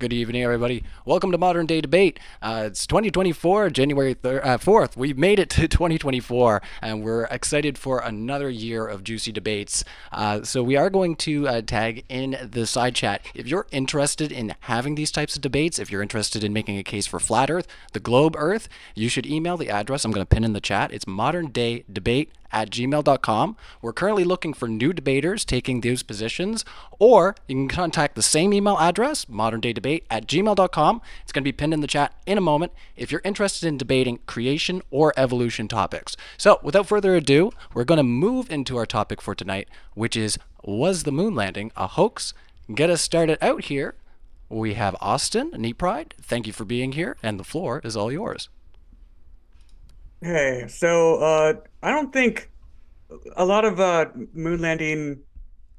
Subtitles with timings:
[0.00, 0.84] Good evening, everybody.
[1.04, 2.20] Welcome to Modern Day Debate.
[2.40, 4.96] Uh, it's 2024, January uh, 4th.
[4.96, 9.82] We've made it to 2024, and we're excited for another year of juicy debates.
[10.12, 13.26] Uh, so, we are going to uh, tag in the side chat.
[13.34, 16.84] If you're interested in having these types of debates, if you're interested in making a
[16.84, 20.32] case for flat Earth, the globe Earth, you should email the address I'm going to
[20.32, 20.92] pin in the chat.
[20.92, 23.56] It's modern day debate at gmail.com.
[23.82, 26.64] We're currently looking for new debaters taking those positions,
[26.98, 31.02] or you can contact the same email address, moderndaydebate at gmail.com.
[31.22, 33.78] It's going to be pinned in the chat in a moment if you're interested in
[33.78, 36.16] debating creation or evolution topics.
[36.36, 40.38] So, without further ado, we're going to move into our topic for tonight, which is
[40.64, 42.34] Was the moon landing a hoax?
[42.74, 43.94] Get us started out here.
[44.50, 46.12] We have Austin, NEETpride.
[46.22, 48.48] Thank you for being here, and the floor is all yours.
[50.20, 52.50] Hey, so uh, I don't think
[53.36, 55.22] a lot of uh, moon landing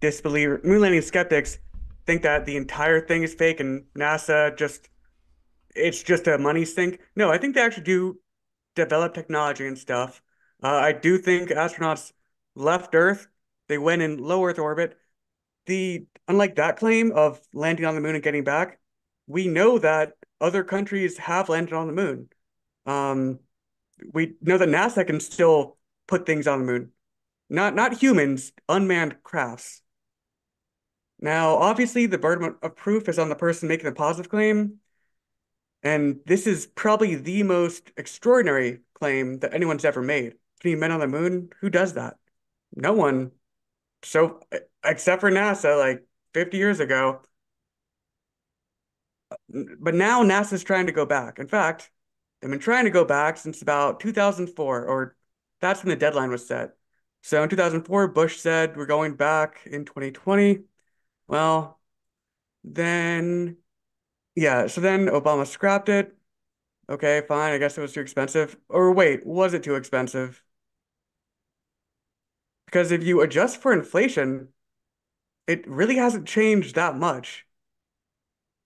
[0.01, 1.59] disbeliever, moon landing skeptics
[2.05, 4.89] think that the entire thing is fake and NASA just
[5.75, 6.99] it's just a money sink.
[7.15, 8.19] No, I think they actually do
[8.75, 10.21] develop technology and stuff.
[10.63, 12.13] Uh, I do think astronauts
[12.55, 13.27] left Earth,
[13.69, 14.97] they went in low Earth orbit.
[15.65, 18.79] The unlike that claim of landing on the moon and getting back,
[19.27, 22.29] we know that other countries have landed on the moon.
[22.85, 23.39] Um,
[24.13, 26.91] we know that NASA can still put things on the moon.
[27.49, 29.81] Not not humans, unmanned crafts.
[31.19, 34.79] Now, obviously, the burden of proof is on the person making the positive claim,
[35.83, 40.35] and this is probably the most extraordinary claim that anyone's ever made.
[40.61, 42.17] Putting men on the moon, who does that?
[42.75, 43.31] No one.
[44.03, 44.41] So,
[44.83, 47.21] except for NASA, like 50 years ago.
[49.49, 51.39] But now NASA's trying to go back.
[51.39, 51.91] In fact,
[52.43, 55.15] I've been trying to go back since about 2004, or
[55.59, 56.75] that's when the deadline was set.
[57.21, 60.63] So in 2004, Bush said we're going back in 2020.
[61.27, 61.79] Well,
[62.63, 63.57] then,
[64.35, 66.17] yeah, so then Obama scrapped it.
[66.89, 67.53] Okay, fine.
[67.53, 68.57] I guess it was too expensive.
[68.69, 70.43] Or wait, was it too expensive?
[72.65, 74.53] Because if you adjust for inflation,
[75.47, 77.47] it really hasn't changed that much.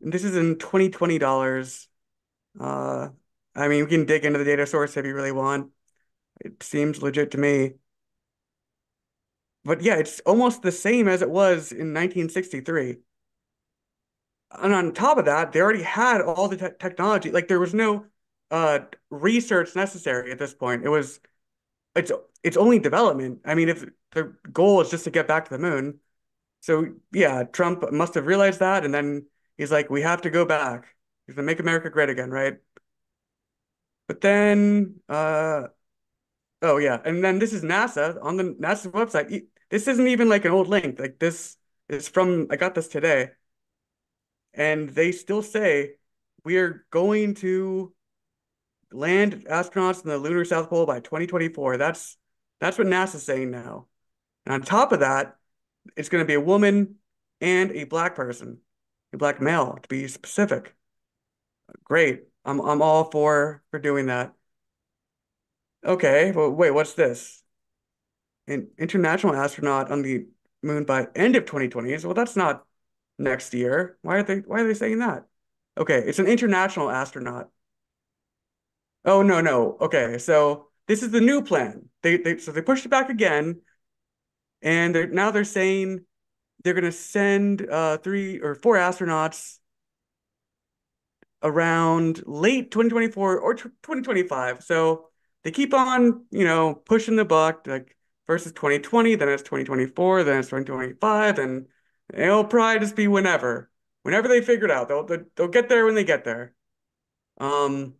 [0.01, 1.87] And this is in 2020 dollars.
[2.59, 3.09] Uh,
[3.55, 5.71] I mean, we can dig into the data source if you really want.
[6.41, 7.75] It seems legit to me.
[9.65, 12.97] But yeah, it's almost the same as it was in 1963.
[14.51, 17.31] And on top of that, they already had all the te technology.
[17.31, 18.05] Like there was no
[18.51, 20.83] uh, research necessary at this point.
[20.85, 21.19] It was
[21.95, 22.11] it's
[22.43, 23.41] it's only development.
[23.45, 25.99] I mean, if the goal is just to get back to the moon,
[26.61, 29.27] so yeah, Trump must have realized that, and then
[29.57, 30.95] he's like, we have to go back.
[31.27, 32.59] He's gonna make America great again, right?
[34.13, 35.69] But then, uh,
[36.61, 39.47] oh yeah, and then this is NASA on the NASA website.
[39.71, 40.99] This isn't even like an old link.
[40.99, 41.57] Like this
[41.89, 43.31] is from I got this today,
[44.53, 45.95] and they still say
[46.45, 47.91] we are going to
[48.91, 51.77] land astronauts in the lunar south pole by 2024.
[51.77, 52.15] That's
[52.59, 53.87] that's what NASA's saying now.
[54.45, 55.37] And on top of that,
[55.97, 56.97] it's going to be a woman
[57.41, 58.59] and a black person,
[59.11, 60.75] a black male to be specific.
[61.83, 62.25] Great.
[62.45, 64.33] I'm I'm all for for doing that.
[65.85, 67.43] Okay, well, wait, what's this?
[68.47, 70.27] An international astronaut on the
[70.61, 71.95] moon by end of 2020.
[71.97, 72.65] Well, that's not
[73.17, 73.97] next year.
[74.01, 75.25] Why are they why are they saying that?
[75.77, 77.49] Okay, it's an international astronaut.
[79.05, 79.77] Oh no, no.
[79.81, 81.89] Okay, so this is the new plan.
[82.01, 83.61] They they so they pushed it back again,
[84.61, 86.05] and they're now they're saying
[86.63, 89.59] they're gonna send uh three or four astronauts
[91.43, 94.63] around late 2024 or 2025.
[94.63, 95.09] So
[95.43, 97.67] they keep on, you know, pushing the buck.
[97.67, 101.67] Like first is 2020, then it's 2024, then it's 2025, and
[102.13, 103.69] it'll probably just be whenever,
[104.03, 104.87] whenever they figure it out.
[104.87, 106.55] They'll they'll, they'll get there when they get there.
[107.39, 107.95] Um.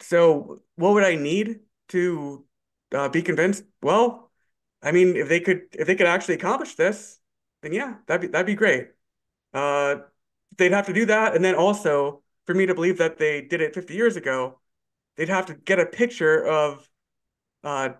[0.00, 2.46] So what would I need to
[2.92, 3.64] uh, be convinced?
[3.82, 4.30] Well,
[4.82, 7.18] I mean, if they could, if they could actually accomplish this,
[7.62, 8.90] then yeah, that'd be that'd be great.
[9.54, 9.96] Uh,
[10.58, 11.34] they'd have to do that.
[11.34, 14.60] And then also, for me to believe that they did it 50 years ago,
[15.16, 16.88] they'd have to get a picture of,
[17.64, 17.90] uh,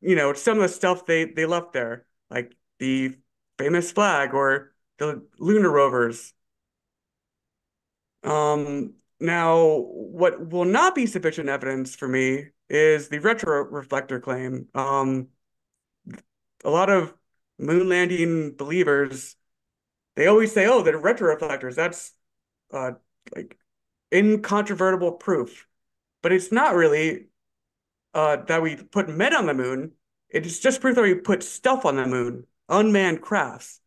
[0.00, 3.16] you know, some of the stuff they, they left there, like the
[3.58, 6.32] famous flag or the lunar rovers.
[8.24, 14.68] Um, now, what will not be sufficient evidence for me is the retroreflector claim.
[14.74, 15.28] Um,
[16.64, 17.14] a lot of
[17.58, 19.36] moon landing believers
[20.18, 22.12] they always say, "Oh, they're retroreflectors." That's
[22.72, 22.92] uh,
[23.34, 23.58] like
[24.12, 25.66] incontrovertible proof,
[26.22, 27.28] but it's not really
[28.14, 29.92] uh, that we put men on the moon.
[30.30, 33.80] It's just proof that we put stuff on the moon, unmanned crafts.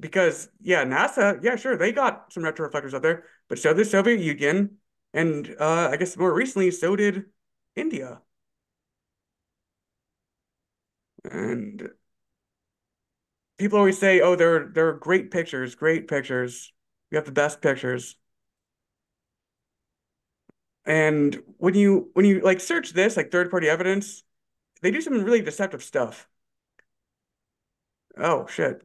[0.00, 3.84] because yeah, NASA, yeah, sure, they got some retroreflectors out there, but so did the
[3.84, 4.78] Soviet Union,
[5.14, 7.24] and uh, I guess more recently, so did
[7.76, 8.20] India.
[11.30, 11.90] And
[13.62, 16.72] people always say, "Oh, they're they're great pictures, great pictures.
[17.10, 18.16] We have the best pictures."
[20.84, 24.24] And when you when you like search this, like third-party evidence,
[24.82, 26.28] they do some really deceptive stuff.
[28.16, 28.82] Oh shit.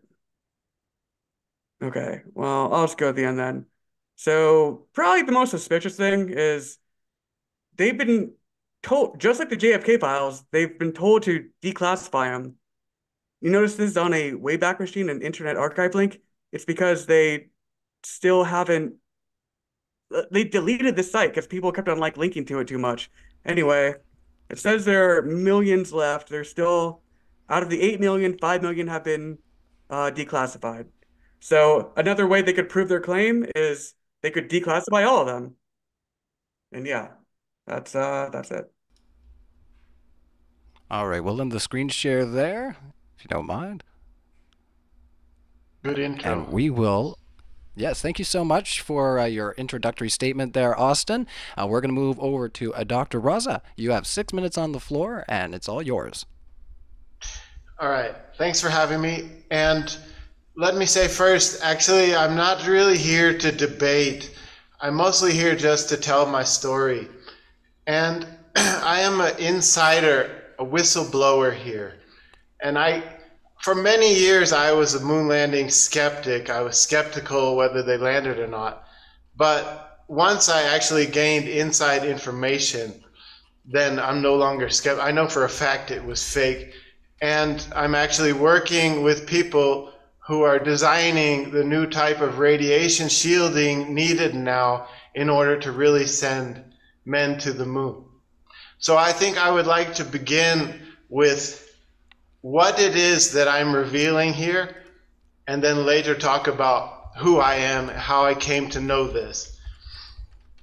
[1.81, 3.65] Okay, well, I'll just go at the end then.
[4.15, 6.79] So probably the most suspicious thing is
[7.77, 8.33] they've been
[8.83, 12.56] told, just like the JFK files, they've been told to declassify them.
[13.41, 16.19] You notice this is on a Wayback Machine, an Internet Archive link.
[16.51, 17.47] It's because they
[18.03, 18.95] still haven't.
[20.31, 23.11] They deleted the site because people kept on like linking to it too much.
[23.45, 23.95] Anyway,
[24.49, 26.29] it says there are millions left.
[26.29, 27.01] There's still
[27.49, 29.37] out of the 8 million, 5 million have been
[29.89, 30.87] uh, declassified.
[31.39, 35.55] So another way they could prove their claim is they could declassify all of them.
[36.71, 37.09] And yeah,
[37.65, 38.71] that's uh that's it.
[40.89, 42.77] All right, we'll end the screen share there,
[43.17, 43.83] if you don't mind.
[45.83, 46.31] Good intro.
[46.31, 47.17] And we will.
[47.75, 51.27] Yes, thank you so much for uh, your introductory statement there, Austin.
[51.55, 53.21] Uh, we're going to move over to uh, Dr.
[53.21, 53.61] Raza.
[53.75, 56.25] You have six minutes on the floor, and it's all yours.
[57.79, 58.15] All right.
[58.37, 59.29] Thanks for having me.
[59.51, 59.95] And
[60.55, 64.35] let me say first, actually, I'm not really here to debate.
[64.81, 67.07] I'm mostly here just to tell my story.
[67.85, 68.25] And
[68.55, 71.93] I am an insider, a whistleblower here.
[72.61, 73.03] And I,
[73.61, 76.49] for many years, I was a moon landing skeptic.
[76.49, 78.83] I was skeptical whether they landed or not.
[79.35, 83.03] But once I actually gained inside information,
[83.65, 85.07] then I'm no longer skeptical.
[85.07, 86.73] I know for a fact it was fake.
[87.21, 89.91] And I'm actually working with people
[90.27, 96.05] who are designing the new type of radiation shielding needed now in order to really
[96.05, 96.63] send
[97.05, 98.03] men to the moon.
[98.79, 101.66] So I think I would like to begin with
[102.41, 104.75] what it is that I'm revealing here,
[105.47, 109.57] and then later talk about who I am, how I came to know this.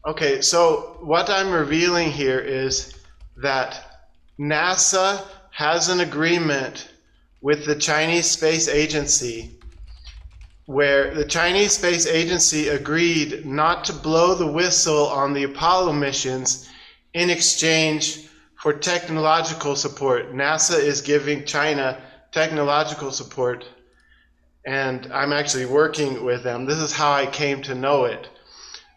[0.06, 2.94] Okay, so what I'm revealing here is
[3.42, 4.04] that
[4.38, 6.88] NASA has an agreement
[7.40, 9.50] with the Chinese Space Agency,
[10.66, 16.68] where the Chinese Space Agency agreed not to blow the whistle on the Apollo missions
[17.12, 18.28] in exchange
[18.64, 20.32] for technological support.
[20.32, 22.00] NASA is giving China
[22.32, 23.62] technological support,
[24.64, 26.64] and I'm actually working with them.
[26.64, 28.26] This is how I came to know it.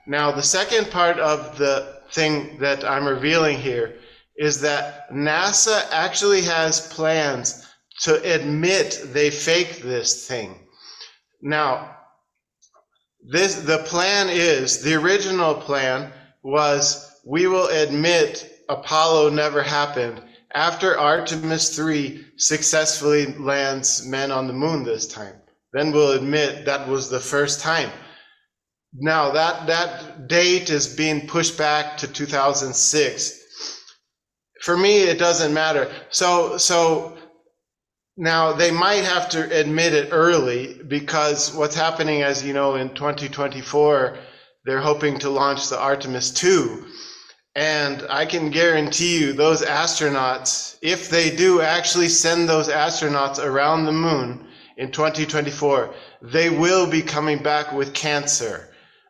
[0.08, 3.96] Now, the second part of the thing that I'm revealing here
[4.38, 7.68] is that NASA actually has plans
[8.04, 10.66] to admit they faked this thing.
[11.42, 11.94] Now,
[13.22, 20.22] this the plan is the original plan was we will admit Apollo never happened
[20.54, 25.36] after Artemis 3 successfully lands men on the moon this time.
[25.74, 27.92] Then we'll admit that was the first time.
[28.94, 33.44] Now that that date is being pushed back to 2006.
[34.62, 35.92] For me, it doesn't matter.
[36.10, 37.18] So so
[38.20, 42.96] now, they might have to admit it early because what's happening, as you know, in
[42.96, 44.18] 2024,
[44.66, 46.84] they're hoping to launch the Artemis 2.
[47.58, 53.86] And I can guarantee you, those astronauts, if they do actually send those astronauts around
[53.86, 54.46] the moon
[54.78, 58.70] in 2024, they will be coming back with cancer.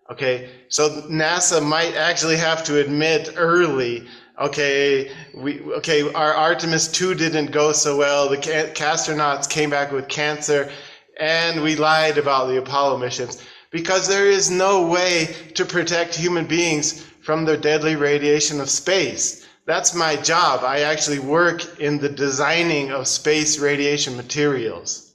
[0.10, 4.08] Okay, so NASA might actually have to admit early
[4.40, 8.30] okay, we okay, our Artemis 2 didn't go so well.
[8.30, 10.72] The astronauts came back with cancer,
[11.20, 16.46] and we lied about the Apollo missions because there is no way to protect human
[16.46, 19.46] beings from the deadly radiation of space.
[19.66, 20.64] That's my job.
[20.64, 25.14] I actually work in the designing of space radiation materials.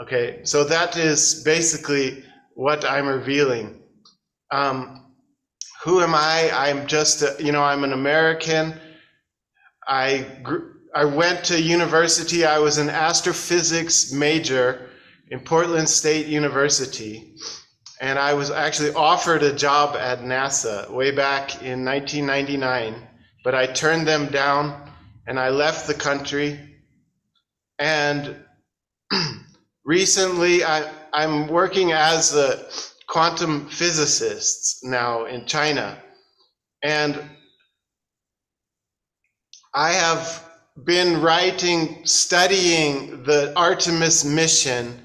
[0.00, 2.22] Okay, so that is basically
[2.54, 3.82] what I'm revealing.
[4.52, 5.12] Um,
[5.82, 6.48] who am I?
[6.54, 8.78] I'm just, a, you know, I'm an American.
[9.88, 10.28] I
[10.94, 12.44] I went to university.
[12.44, 14.90] I was an astrophysics major
[15.28, 17.34] in Portland State University,
[18.00, 22.94] and I was actually offered a job at NASA way back in 1999,
[23.44, 24.90] but I turned them down,
[25.26, 26.58] and I left the country.
[27.78, 28.36] And
[29.84, 32.66] recently, I, I'm working as a
[33.06, 35.98] quantum physicist now in China.
[36.82, 37.22] And
[39.74, 40.48] I have
[40.84, 45.02] been writing, studying the Artemis mission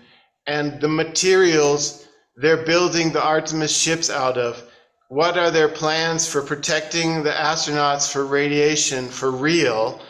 [0.48, 2.05] and the materials
[2.36, 4.62] they're building the Artemis ships out of.
[5.10, 10.02] What are their plans for protecting the astronauts for radiation for real?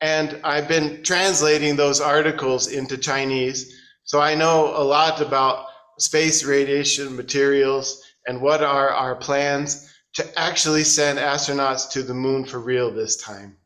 [0.00, 5.66] And I've been translating those articles into Chinese, so I know a lot about
[5.98, 12.44] space radiation materials and what are our plans to actually send astronauts to the moon
[12.44, 13.56] for real this time.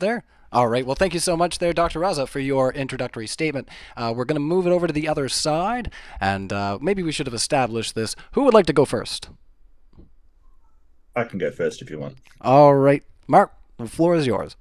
[0.00, 0.24] There.
[0.52, 0.86] All right.
[0.86, 2.00] Well, thank you so much there, Dr.
[2.00, 3.68] Raza, for your introductory statement.
[3.96, 7.12] Uh, we're going to move it over to the other side, and uh, maybe we
[7.12, 8.14] should have established this.
[8.32, 9.28] Who would like to go first?
[11.14, 12.18] I can go first if you want.
[12.40, 13.02] All right.
[13.26, 14.56] Mark, the floor is yours.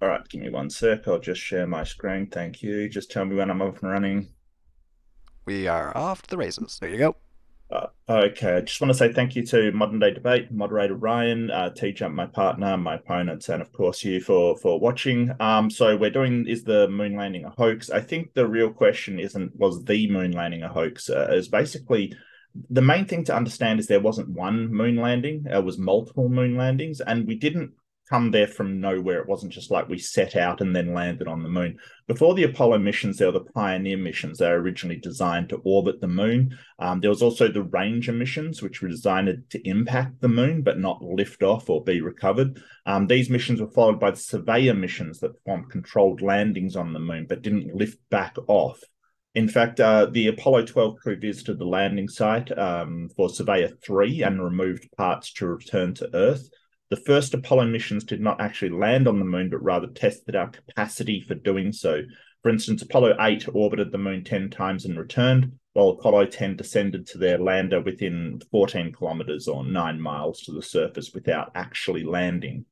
[0.00, 1.06] All right, give me one sec.
[1.08, 2.26] I'll just share my screen.
[2.26, 2.88] Thank you.
[2.88, 4.28] Just tell me when I'm up and running.
[5.44, 6.78] We are off to the races.
[6.80, 7.16] There you go.
[7.70, 11.50] Uh, okay, I just want to say thank you to Modern Day Debate, moderator Ryan,
[11.50, 15.30] uh, T Jump, my partner, my opponents, and of course you for for watching.
[15.38, 17.90] Um, so we're doing is the moon landing a hoax?
[17.90, 21.10] I think the real question isn't was the moon landing a hoax?
[21.10, 22.14] Uh, is basically
[22.70, 26.56] the main thing to understand is there wasn't one moon landing; it was multiple moon
[26.56, 27.72] landings, and we didn't
[28.08, 29.20] come there from nowhere.
[29.20, 31.78] It wasn't just like we set out and then landed on the moon.
[32.06, 34.38] Before the Apollo missions, there were the Pioneer missions.
[34.38, 36.56] They were originally designed to orbit the moon.
[36.78, 40.78] Um, there was also the Ranger missions, which were designed to impact the moon but
[40.78, 42.62] not lift off or be recovered.
[42.86, 47.00] Um, these missions were followed by the Surveyor missions that performed controlled landings on the
[47.00, 48.82] moon but didn't lift back off.
[49.34, 54.22] In fact, uh, the Apollo 12 crew visited the landing site um, for Surveyor 3
[54.22, 56.48] and removed parts to return to Earth.
[56.90, 60.48] The first Apollo missions did not actually land on the moon, but rather tested our
[60.48, 62.02] capacity for doing so.
[62.42, 67.06] For instance, Apollo 8 orbited the moon 10 times and returned, while Apollo 10 descended
[67.08, 72.64] to their lander within 14 kilometers or nine miles to the surface without actually landing.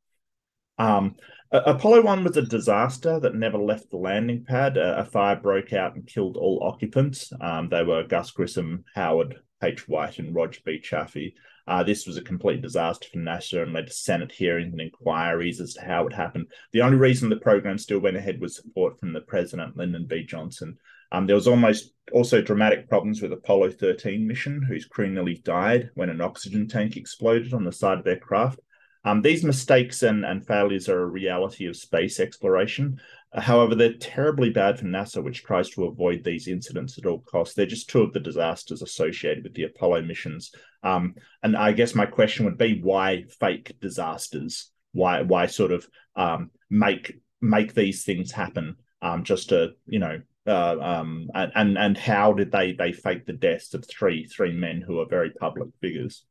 [0.79, 1.17] Um,
[1.53, 4.77] Apollo 1 was a disaster that never left the landing pad.
[4.77, 7.33] A, a fire broke out and killed all occupants.
[7.41, 9.89] Um, they were Gus Grissom, Edward H.
[9.89, 10.81] White, and Roger B.
[10.81, 11.35] Chaffee.
[11.67, 15.61] Uh, this was a complete disaster for NASA and led to Senate hearings and inquiries
[15.61, 16.47] as to how it happened.
[16.73, 20.25] The only reason the program still went ahead was support from the president, Lyndon B.
[20.25, 20.79] Johnson.
[21.13, 25.91] Um, there was almost also dramatic problems with Apollo 13 mission, whose crew nearly died
[25.95, 28.61] when an oxygen tank exploded on the side of their craft.
[29.07, 33.01] Um, these mistakes and, and failures are a reality of space exploration.
[33.33, 37.55] However, they're terribly bad for NASA, which tries to avoid these incidents at all costs.
[37.55, 40.51] They're just two of the disasters associated with the Apollo missions.
[40.83, 44.73] Um, and I guess my question would be why fake disasters?
[44.93, 45.87] Why why sort of
[46.17, 51.97] um, make make these things happen um, just to you know uh, um, and and
[51.97, 55.69] how did they they fake the deaths of three three men who are very public
[55.81, 56.25] figures?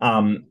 [0.00, 0.48] Um,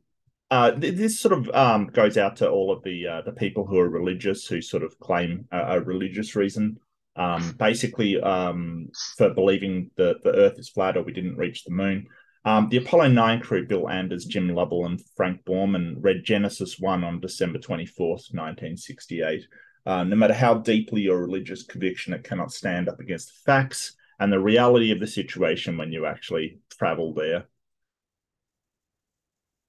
[0.53, 3.79] uh, this sort of um, goes out to all of the uh, the people who
[3.79, 6.77] are religious who sort of claim a, a religious reason,
[7.15, 11.71] um, basically um, for believing that the Earth is flat or we didn't reach the
[11.71, 12.05] moon.
[12.45, 17.03] Um, the Apollo 9 crew, Bill Anders, Jim Lovell, and Frank Borman, read Genesis 1
[17.03, 19.47] on December 24th, 1968.
[19.87, 23.95] Uh, no matter how deeply your religious conviction, it cannot stand up against the facts
[24.19, 27.45] and the reality of the situation when you actually travel there.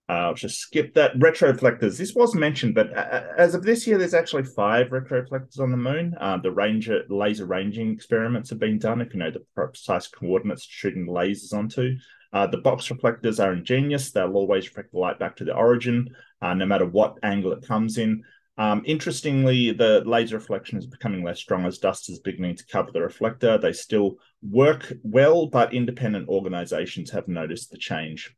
[0.09, 1.15] Uh, I'll just skip that.
[1.19, 1.97] Retroflectors.
[1.97, 5.71] This was mentioned, but uh, uh, as of this year, there's actually five retroflectors on
[5.71, 6.15] the moon.
[6.21, 9.01] Uh, the ranger laser ranging experiments have been done.
[9.01, 11.97] If you know the precise coordinates shooting lasers onto.
[12.35, 14.11] Uh, the box reflectors are ingenious.
[14.11, 17.67] They'll always reflect the light back to the origin, uh, no matter what angle it
[17.67, 18.25] comes in.
[18.59, 22.93] Um, interestingly, the laser reflection is becoming less strong as dust is beginning to cover
[22.93, 23.57] the reflector.
[23.57, 28.35] They still work well, but independent organizations have noticed the change.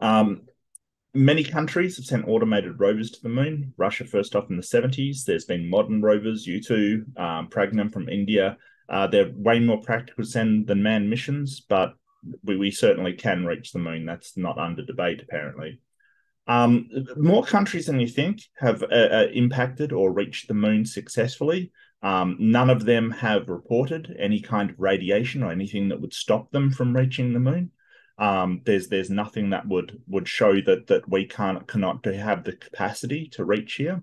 [0.00, 0.42] Um,
[1.14, 3.72] many countries have sent automated rovers to the moon.
[3.76, 5.24] Russia first off in the 70s.
[5.24, 8.56] There's been modern rovers, Yutu, um, Pragyan from India.
[8.88, 11.94] Uh, they're way more practical to send than manned missions, but
[12.44, 14.04] we, we certainly can reach the moon.
[14.06, 15.80] That's not under debate, apparently.
[16.46, 21.72] Um, more countries than you think have uh, uh, impacted or reached the moon successfully.
[22.02, 26.52] Um, none of them have reported any kind of radiation or anything that would stop
[26.52, 27.72] them from reaching the moon.
[28.18, 32.52] Um, there's there's nothing that would would show that that we can't cannot have the
[32.52, 34.02] capacity to reach here.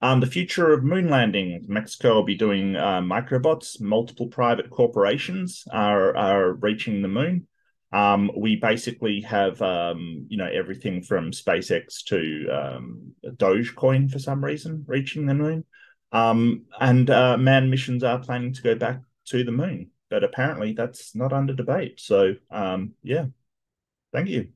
[0.00, 3.80] Um, the future of moon landing, Mexico will be doing uh, microbots.
[3.80, 7.46] Multiple private corporations are are reaching the moon.
[7.92, 14.42] Um, we basically have um, you know everything from SpaceX to um, Dogecoin for some
[14.42, 15.64] reason reaching the moon,
[16.10, 20.74] um, and uh, manned missions are planning to go back to the moon but apparently
[20.74, 21.98] that's not under debate.
[21.98, 23.24] So um, yeah,
[24.12, 24.48] thank you.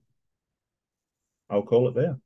[1.49, 2.19] I'll call it there.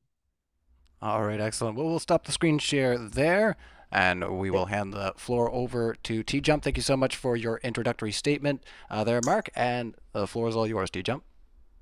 [1.00, 1.76] All right, excellent.
[1.76, 3.56] Well, we'll stop the screen share there
[3.92, 6.64] and we will hand the floor over to T Jump.
[6.64, 10.56] Thank you so much for your introductory statement uh, there, Mark, and the floor is
[10.56, 11.22] all yours, T Jump.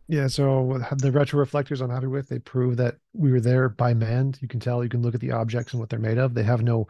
[0.07, 3.95] Yeah, so the retro reflectors I'm happy with, they prove that we were there by
[3.95, 4.35] man.
[4.40, 6.35] You can tell, you can look at the objects and what they're made of.
[6.35, 6.88] They have no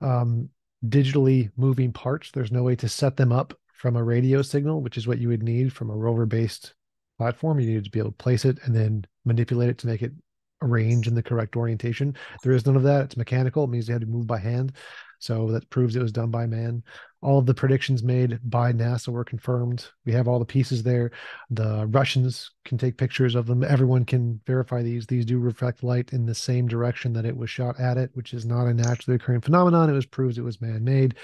[0.00, 0.48] um,
[0.86, 2.32] digitally moving parts.
[2.32, 5.28] There's no way to set them up from a radio signal, which is what you
[5.28, 6.74] would need from a rover based
[7.16, 7.58] platform.
[7.58, 10.12] You need to be able to place it and then manipulate it to make it
[10.60, 12.14] arrange in the correct orientation.
[12.42, 13.06] There is none of that.
[13.06, 13.64] It's mechanical.
[13.64, 14.74] It means they had to move by hand.
[15.18, 16.82] So that proves it was done by man.
[17.22, 19.86] All of the predictions made by NASA were confirmed.
[20.04, 21.12] We have all the pieces there.
[21.48, 23.64] The Russians can take pictures of them.
[23.64, 25.06] Everyone can verify these.
[25.06, 28.34] These do reflect light in the same direction that it was shot at it, which
[28.34, 29.88] is not a naturally occurring phenomenon.
[29.88, 31.16] It was proved it was man-made.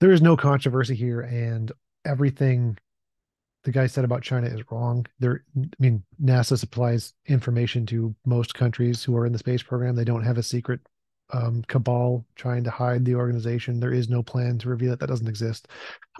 [0.00, 1.72] There is no controversy here, and
[2.04, 2.78] everything
[3.64, 5.04] the guy said about China is wrong.
[5.18, 9.96] There, I mean, NASA supplies information to most countries who are in the space program.
[9.96, 10.80] They don't have a secret
[11.32, 13.80] um, cabal trying to hide the organization.
[13.80, 15.00] There is no plan to reveal it.
[15.00, 15.68] That doesn't exist.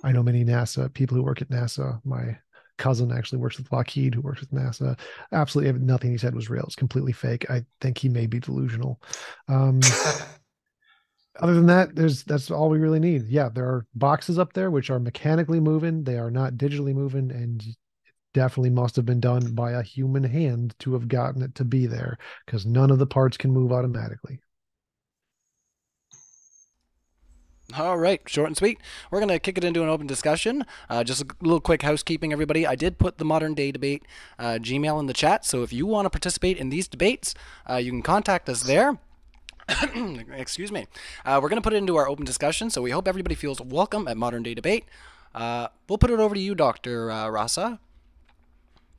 [0.04, 2.00] I know many NASA people who work at NASA.
[2.04, 2.36] My
[2.76, 4.98] cousin actually works with Lockheed, who works with NASA.
[5.32, 6.64] Absolutely nothing he said was real.
[6.64, 7.50] It's completely fake.
[7.50, 9.00] I think he may be delusional.
[9.48, 9.80] Um,
[11.40, 13.28] other than that, there's that's all we really need.
[13.28, 16.04] Yeah, there are boxes up there which are mechanically moving.
[16.04, 17.62] They are not digitally moving, and
[18.34, 21.86] definitely must have been done by a human hand to have gotten it to be
[21.86, 24.40] there because none of the parts can move automatically.
[27.76, 28.80] All right, short and sweet.
[29.10, 30.64] We're going to kick it into an open discussion.
[30.88, 32.66] Uh, just a little quick housekeeping, everybody.
[32.66, 34.04] I did put the modern day debate
[34.38, 37.34] uh, Gmail in the chat, so if you want to participate in these debates,
[37.68, 38.98] uh, you can contact us there.
[40.32, 40.86] Excuse me.
[41.24, 43.60] Uh, we're going to put it into our open discussion, so we hope everybody feels
[43.60, 44.84] welcome at Modern Day Debate.
[45.34, 47.10] Uh, we'll put it over to you, Dr.
[47.10, 47.78] Uh, Rasa,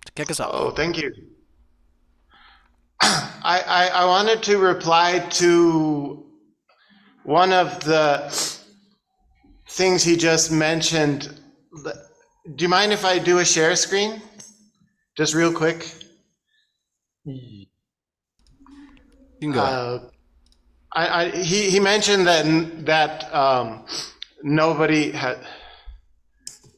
[0.05, 0.51] to kick us off.
[0.53, 1.11] Oh, thank you.
[3.01, 6.25] I, I, I wanted to reply to
[7.23, 8.29] one of the
[9.69, 11.39] things he just mentioned.
[11.83, 14.21] Do you mind if I do a share screen?
[15.17, 15.91] Just real quick.
[17.25, 17.65] You
[19.41, 19.61] can go.
[19.61, 20.09] Uh,
[20.93, 23.85] I, I, he, he mentioned that that um,
[24.41, 25.37] nobody had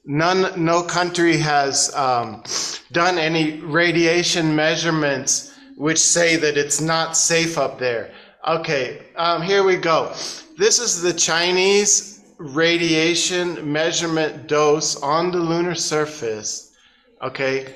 [0.03, 2.43] none no country has um,
[2.91, 8.11] done any radiation measurements which say that it's not safe up there.
[8.47, 10.13] Okay, um, here we go.
[10.57, 16.73] This is the Chinese radiation measurement dose on the lunar surface.
[17.21, 17.73] Okay,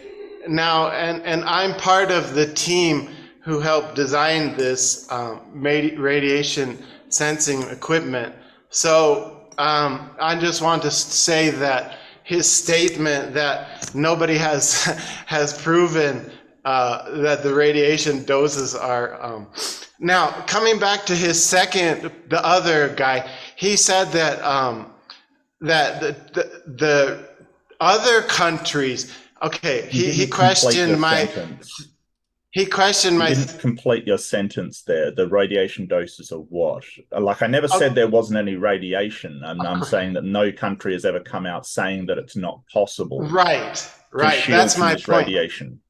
[0.49, 3.09] now and and I'm part of the team
[3.45, 8.33] who helped design this um, radiation sensing equipment.
[8.69, 14.83] So um, I just want to say that his statement that nobody has
[15.27, 16.31] has proven
[16.65, 19.21] uh, that the radiation doses are.
[19.23, 19.47] Um,
[19.99, 24.91] now coming back to his second, the other guy, he said that um,
[25.61, 27.29] that the, the, the
[27.79, 29.15] other countries.
[29.43, 31.25] Okay, he, he questioned my.
[31.27, 31.94] Sentence
[32.55, 33.27] he questioned my.
[33.27, 35.11] You didn't complete your sentence there.
[35.11, 36.85] The radiation doses are what?
[37.11, 37.77] Like I never oh.
[37.77, 41.67] said there wasn't any radiation, and I'm saying that no country has ever come out
[41.67, 43.27] saying that it's not possible.
[43.27, 44.41] Right, right.
[44.47, 45.07] That's my point.
[45.09, 45.81] Radiation.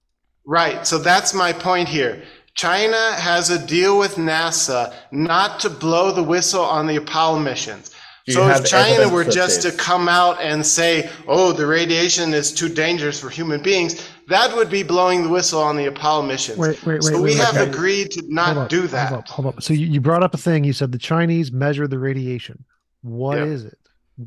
[0.43, 0.87] Right.
[0.87, 2.23] So that's my point here.
[2.55, 7.91] China has a deal with NASA not to blow the whistle on the Apollo missions.
[8.27, 12.69] So if China were just to come out and say, "Oh, the radiation is too
[12.69, 16.57] dangerous for human beings," that would be blowing the whistle on the Apollo missions.
[16.57, 17.03] Wait, wait, wait.
[17.03, 17.67] So we wait, have wait.
[17.67, 19.09] agreed to not up, do that.
[19.09, 19.63] Hold up, hold up.
[19.63, 20.63] So you, you brought up a thing.
[20.63, 22.63] You said the Chinese measure the radiation.
[23.01, 23.47] What yep.
[23.47, 23.77] is it?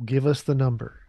[0.05, 1.01] Give us the number.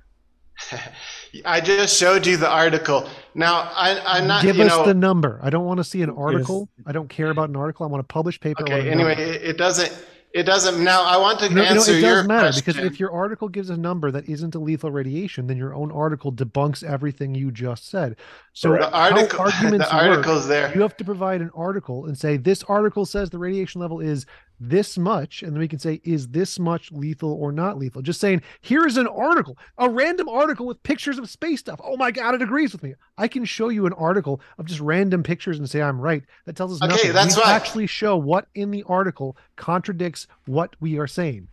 [1.45, 3.07] I just showed you the article.
[3.35, 4.41] Now I, am not.
[4.41, 5.39] Give us know, the number.
[5.43, 6.69] I don't want to see an article.
[6.85, 7.85] I don't care about an article.
[7.85, 8.63] I want a published paper.
[8.63, 8.89] Okay.
[8.89, 9.93] Anyway, it, it doesn't
[10.31, 11.03] it doesn't now.
[11.03, 12.63] I want to no, answer no, it does matter question.
[12.65, 15.91] because if your article gives a number that isn't a lethal radiation, then your own
[15.91, 18.15] article debunks everything you just said.
[18.53, 20.75] So the article, arguments the article's work, there.
[20.75, 24.27] You have to provide an article and say this article says the radiation level is
[24.59, 28.01] this much, and then we can say, is this much lethal or not lethal?
[28.01, 31.79] Just saying, here is an article, a random article with pictures of space stuff.
[31.83, 32.95] Oh my God, it agrees with me.
[33.17, 36.23] I can show you an article of just random pictures and say I'm right.
[36.45, 37.13] That tells us okay, nothing.
[37.13, 37.55] That's we right.
[37.55, 41.47] actually show what in the article contradicts what we are saying.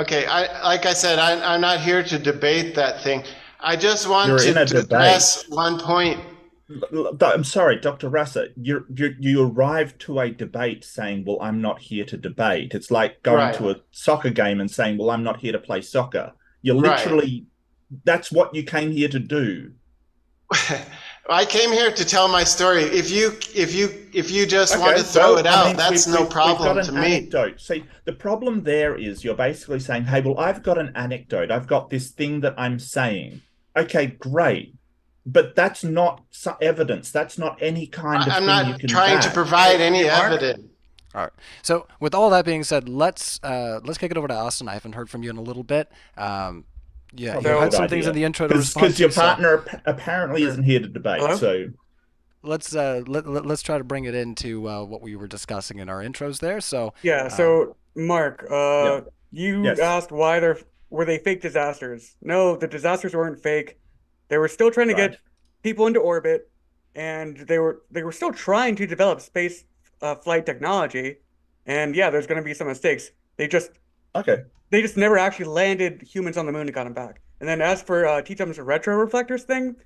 [0.00, 3.24] Okay, I like I said, I, I'm not here to debate that thing.
[3.60, 6.20] I just want You're to address one point
[7.22, 8.08] I'm sorry, Dr.
[8.08, 12.74] Rasa, you you you arrived to a debate saying, "Well, I'm not here to debate."
[12.74, 13.54] It's like going right.
[13.54, 17.46] to a soccer game and saying, "Well, I'm not here to play soccer." You're literally
[17.90, 18.00] right.
[18.04, 19.72] that's what you came here to do.
[21.30, 22.82] I came here to tell my story.
[22.82, 25.66] If you if you if you just Okay, want to throw so, it I out,
[25.68, 27.54] mean, that's no we've- we've problem got to an me.
[27.58, 31.50] See, the problem there is you're basically saying, "Hey, well, I've got an anecdote.
[31.50, 33.40] I've got this thing that I'm saying."
[33.76, 34.74] Okay, great,
[35.28, 36.24] but that's not
[36.60, 37.10] evidence.
[37.10, 40.32] That's not any kind of I'm thing you not can trying to provide any Mark?
[40.32, 40.66] evidence.
[41.14, 41.32] All right.
[41.62, 44.68] So with all that being said, let's uh, let's kick it over to Austin.
[44.68, 45.92] I haven't heard from you in a little bit.
[46.16, 46.64] Um,
[47.12, 49.14] yeah, Probably you had good some things in the intro to respond because your to,
[49.14, 51.20] so partner apparently isn't here to debate.
[51.20, 51.36] Hello?
[51.36, 51.70] So
[52.42, 55.78] let's uh, let, let, us try to bring it into uh, what we were discussing
[55.78, 56.60] in our intros there.
[56.60, 59.00] So Yeah, so Mark, uh, yeah.
[59.30, 59.78] you Yes.
[59.78, 60.58] asked why they're
[60.90, 62.16] were they fake disasters?
[62.22, 63.78] No, the disasters weren't fake.
[64.28, 65.10] They were still trying to Right.
[65.12, 65.20] get
[65.62, 66.50] people into orbit,
[66.94, 69.64] and they were they were still trying to develop space
[70.02, 71.16] uh, flight technology.
[71.66, 73.10] And yeah, there's going to be some mistakes.
[73.36, 73.70] They just
[74.14, 77.20] okay, they just never actually landed humans on the moon and got them back.
[77.40, 79.76] And then as for uh, T-Jump's retro reflectors thing,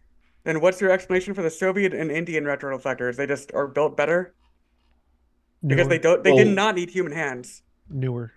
[0.45, 3.17] then what's your explanation for the Soviet and Indian retro reflectors?
[3.17, 4.35] They just are built better
[5.67, 7.63] because they don't they did not need human hands.
[7.89, 8.33] newer.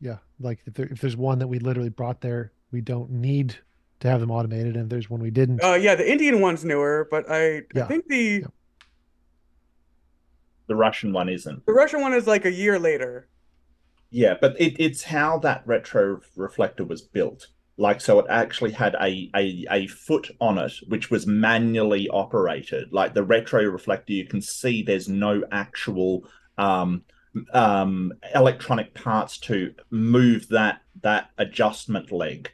[0.00, 3.56] Yeah, like if, there, if there's one that we literally brought there, we don't need
[4.00, 4.74] to have them automated.
[4.76, 7.82] And if there's one we didn't, Uh, yeah, the Indian one's newer, but I I
[7.82, 8.46] think the Yeah.
[10.66, 11.66] the Russian one isn't.
[11.66, 13.28] the Russian one is like a year later.
[14.10, 17.48] Yeah, but it, it's how that retro reflector was built.
[17.76, 22.92] Like, so it actually had a, a a foot on it, which was manually operated.
[22.92, 27.04] Like the retro reflector, you can see there's no actual um,
[27.52, 32.50] um, electronic parts to move that that adjustment leg.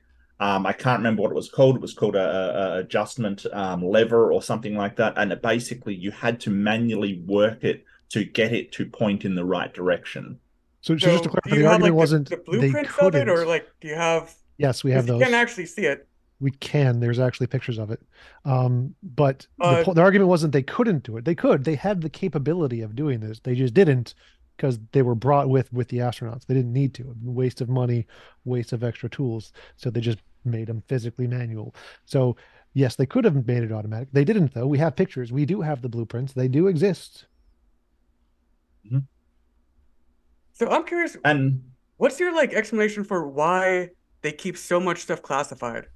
[0.47, 1.77] Um, I can't remember what it was called.
[1.77, 5.13] It was called a, a- a adjustment um, lever or something like that.
[5.17, 9.35] And it basically, you had to manually work it to get it to point in
[9.35, 10.39] the right direction.
[10.83, 13.13] so, so just to clarify, the argument like wasn't the, the they blueprints of it,
[13.13, 13.29] couldn't.
[13.31, 14.35] or like do you have?
[14.59, 15.19] yes, we have those.
[15.21, 16.07] you can actually see it.
[16.41, 17.01] We can.
[17.01, 18.01] There's actually pictures of it.
[18.45, 21.25] Um, but Uh, the, the argument wasn't they couldn't do it.
[21.25, 21.65] They could.
[21.65, 23.41] They had the capability of doing this.
[23.41, 24.15] They just didn't
[24.57, 26.45] because they were brought with with the astronauts.
[26.47, 27.17] They didn't need to.
[27.23, 28.07] Waste of money,
[28.45, 29.53] waste of extra tools.
[29.77, 31.75] So they just made them physically manual.
[32.05, 32.37] So
[32.73, 34.09] yes, they could have made it automatic.
[34.13, 34.67] They didn't though.
[34.67, 35.33] We have pictures.
[35.33, 36.33] We do have the blueprints.
[36.33, 37.27] They do exist.
[38.87, 38.99] Mm-hmm.
[40.53, 41.63] So I'm curious, And
[41.97, 43.91] what's your like explanation for why
[44.23, 45.89] they keep so much stuff classified?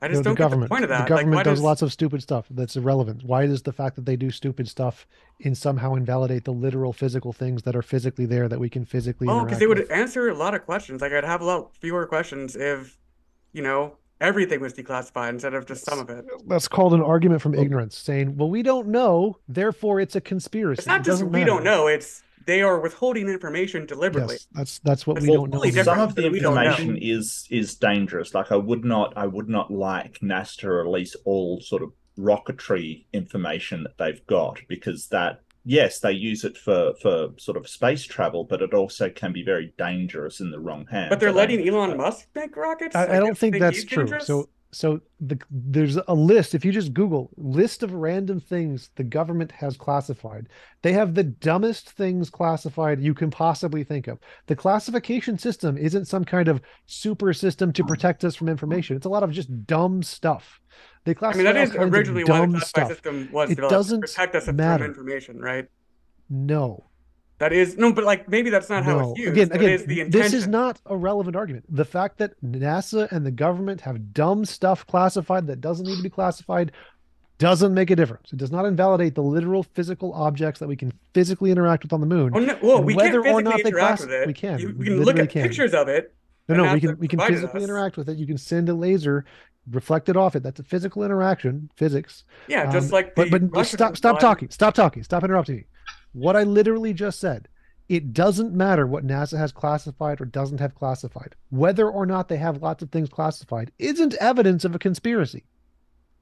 [0.00, 0.70] I just the, don't the get the government.
[0.70, 1.00] point of that.
[1.00, 3.22] Like, government why does does lots of stupid stuff that's irrelevant.
[3.24, 5.06] Why does the fact that they do stupid stuff
[5.40, 9.28] in somehow invalidate the literal physical things that are physically there that we can physically
[9.28, 9.90] Oh, because they would with?
[9.90, 11.00] answer a lot of questions.
[11.00, 12.98] Like I'd have a lot fewer questions if,
[13.56, 16.26] you know, everything was declassified instead of just some of it.
[16.46, 20.80] That's called an argument from ignorance, saying, "Well, we don't know, therefore it's a conspiracy."
[20.80, 24.34] It's not It just doesn't we don't know, it's they are withholding information deliberately.
[24.34, 25.56] Yes, that's that's what It's we don't know.
[25.56, 25.84] totally here.
[25.84, 26.60] some of the that we don't know.
[26.62, 28.34] information is is dangerous.
[28.34, 33.04] Like I would not I would not like NASA to release all sort of rocketry
[33.14, 38.04] information that they've got because that yes they use it for for sort of space
[38.04, 41.10] travel, but it also can be very dangerous in the wrong hands.
[41.10, 42.94] But they're I don't- letting Elon Musk make rockets?
[42.96, 44.04] I, I don't think that's true.
[44.04, 44.26] dangerous?
[44.26, 46.54] So, so the, there's a list.
[46.54, 50.48] If you just Google list of random things the government has classified,
[50.82, 54.18] they have the dumbest things classified you can possibly think of.
[54.48, 58.96] The classification system isn't some kind of super system to protect us from information.
[58.96, 60.60] It's a lot of just dumb stuff.
[61.06, 62.88] They I mean, that is originally why the stuff.
[62.88, 65.68] system was It developed to doesn't protect us from information, right?
[66.28, 66.86] No.
[67.38, 69.32] That is no, but like maybe that's not how No, it's used.
[69.32, 71.64] again, That again, is the this is not a relevant argument.
[71.68, 76.02] The fact that NASA and the government have dumb stuff classified that doesn't need to
[76.02, 76.72] be classified
[77.38, 78.32] doesn't make a difference.
[78.32, 82.00] It does not invalidate the literal physical objects that we can physically interact with on
[82.00, 82.32] the moon.
[82.34, 84.26] Oh, no, well, we whether can't or not physically they interact class- with it.
[84.26, 84.58] we can.
[84.58, 85.42] You, we can look at can.
[85.42, 86.12] pictures of it.
[86.48, 87.64] No, no, we can we can physically us.
[87.68, 88.18] interact with it.
[88.18, 89.24] You can send a laser,
[89.70, 90.42] reflect it off it.
[90.42, 92.24] That's a physical interaction, physics.
[92.48, 94.20] Yeah, just Um, like but the but Russian stop stop one.
[94.20, 94.50] talking.
[94.50, 95.02] Stop talking.
[95.02, 95.64] Stop interrupting me.
[96.12, 97.48] What I literally just said.
[97.88, 101.36] It doesn't matter what NASA has classified or doesn't have classified.
[101.50, 105.44] Whether or not they have lots of things classified isn't evidence of a conspiracy.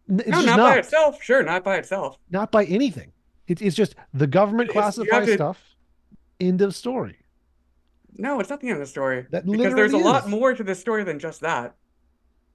[0.07, 0.73] It's No, not not.
[0.75, 1.23] by itself.
[1.23, 2.19] Sure, not by itself.
[2.31, 3.13] Not by anything.
[3.47, 5.75] It's it's just the government classifies to- stuff.
[6.39, 7.17] End of story.
[8.17, 9.27] No, it's not the end of the story.
[9.31, 11.75] That because there's a literally lot more to this story than just that.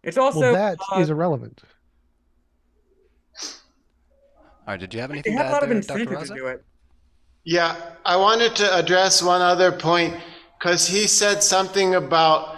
[0.04, 1.62] It's also well, that is uh, irrelevant.
[3.42, 3.50] all
[4.68, 6.00] right, did you have anything to have a add lot of there, Dr.
[6.02, 6.64] incentive to do it.
[7.44, 10.16] Yeah, I wanted to address one other point
[10.58, 12.58] because he said something about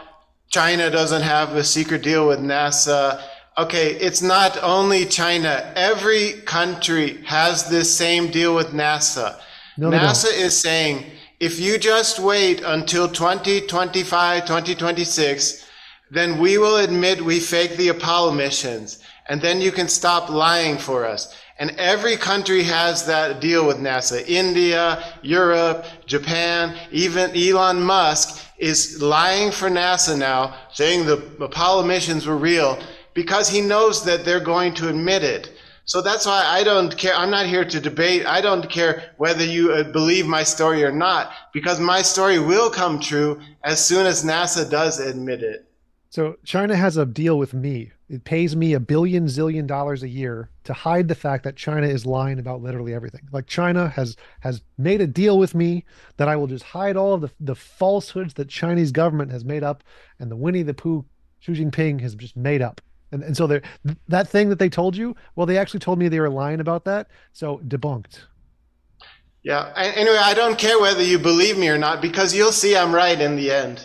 [0.50, 3.24] China doesn't have a secret deal with NASA.
[3.58, 5.72] Okay, it's not only China.
[5.76, 9.40] Every country has this same deal with NASA.
[9.78, 10.10] No, they don't.
[10.10, 11.06] NASA is saying
[11.42, 15.68] if you just wait until 2025, 2026,
[16.12, 19.00] then we will admit we faked the Apollo missions.
[19.28, 21.36] And then you can stop lying for us.
[21.58, 24.24] And every country has that deal with NASA.
[24.28, 32.28] India, Europe, Japan, even Elon Musk is lying for NASA now, saying the Apollo missions
[32.28, 32.78] were real
[33.16, 35.54] because he knows that they're going to admit it.
[35.92, 37.14] So that's why I don't care.
[37.14, 38.26] I'm not here to debate.
[38.26, 42.70] I don't care whether you uh, believe my story or not, because my story will
[42.70, 45.70] come true as soon as NASA does admit it.
[46.10, 47.92] So China has a deal with me.
[48.08, 51.88] It pays me a billion zillion dollars a year to hide the fact that China
[51.88, 53.28] is lying about literally everything.
[53.34, 55.84] Like China has has made a deal with me
[56.16, 59.62] that I will just hide all of the, the falsehoods that Chinese government has made
[59.62, 59.84] up
[60.20, 61.04] and the Winnie the Pooh
[61.42, 62.80] Xi Jinping has just made up.
[63.12, 63.62] And, and so they
[64.08, 66.86] that thing that they told you, well, they actually told me they were lying about
[66.86, 67.08] that.
[67.34, 68.20] So debunked.
[69.44, 69.72] Yeah.
[69.76, 73.20] Anyway, I don't care whether you believe me or not because you'll see I'm right
[73.20, 73.84] in the end.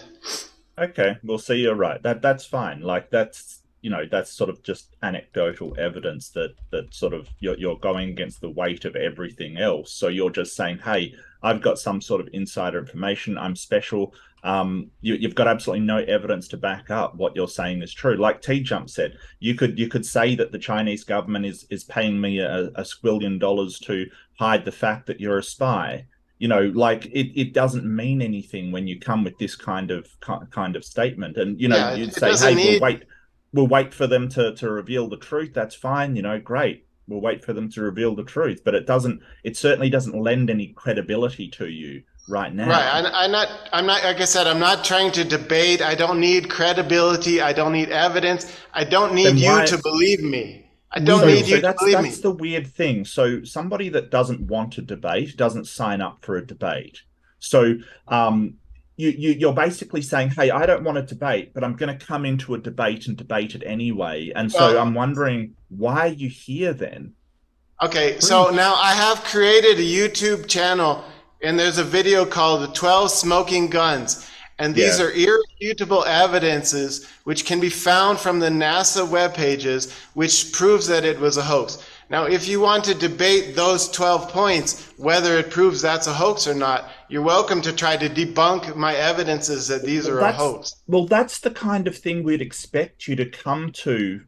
[0.78, 2.02] Okay, we'll see you're right.
[2.02, 2.82] That that's fine.
[2.82, 7.56] Like that's you know that's sort of just anecdotal evidence that that sort of you're
[7.56, 9.92] you're going against the weight of everything else.
[9.92, 13.38] So you're just saying, hey, I've got some sort of insider information.
[13.38, 14.12] I'm special
[14.46, 18.14] um, you, have got absolutely no evidence to back up what you're saying is true.
[18.14, 21.82] Like T Jump said, you could you could say that the Chinese government is is
[21.82, 24.06] paying me a, a squillion dollars to
[24.38, 26.06] hide the fact that you're a spy.
[26.38, 30.06] You know, like it, it doesn't mean anything when you come with this kind of
[30.20, 31.38] kind of statement.
[31.38, 32.80] And you know, yeah, you'd say, hey, need...
[32.80, 33.04] we'll wait,
[33.52, 35.54] we'll wait for them to to reveal the truth.
[35.54, 36.14] That's fine.
[36.14, 36.86] You know, great.
[37.08, 38.60] We'll wait for them to reveal the truth.
[38.64, 39.22] But it doesn't.
[39.42, 42.68] It certainly doesn't lend any credibility to you right now.
[42.68, 43.04] Right.
[43.04, 43.48] I, am not.
[43.72, 44.02] I'm not.
[44.04, 45.82] Like I said, I'm not trying to debate.
[45.82, 47.40] I don't need credibility.
[47.40, 48.52] I don't need evidence.
[48.72, 50.70] I don't need you to believe me.
[50.92, 52.10] I don't so, need you that's, to believe that's me.
[52.10, 53.04] That's the weird thing.
[53.04, 57.02] So somebody that doesn't want to debate doesn't sign up for a debate.
[57.38, 57.76] So
[58.08, 58.54] um,
[58.96, 62.06] you, you you're basically saying, "Hey, I don't want to debate, but I'm going to
[62.06, 66.12] come into a debate and debate it anyway." And so well, I'm wondering why are
[66.12, 67.12] you here then?
[67.82, 71.04] Okay, so now I have created a YouTube channel
[71.46, 74.28] and there's a video called the 12 smoking guns
[74.58, 75.04] and these yeah.
[75.04, 81.04] are irrefutable evidences which can be found from the nasa web pages which proves that
[81.04, 81.78] it was a hoax
[82.10, 86.48] now if you want to debate those 12 points whether it proves that's a hoax
[86.48, 90.74] or not you're welcome to try to debunk my evidences that these are a hoax
[90.88, 94.20] well that's the kind of thing we'd expect you to come to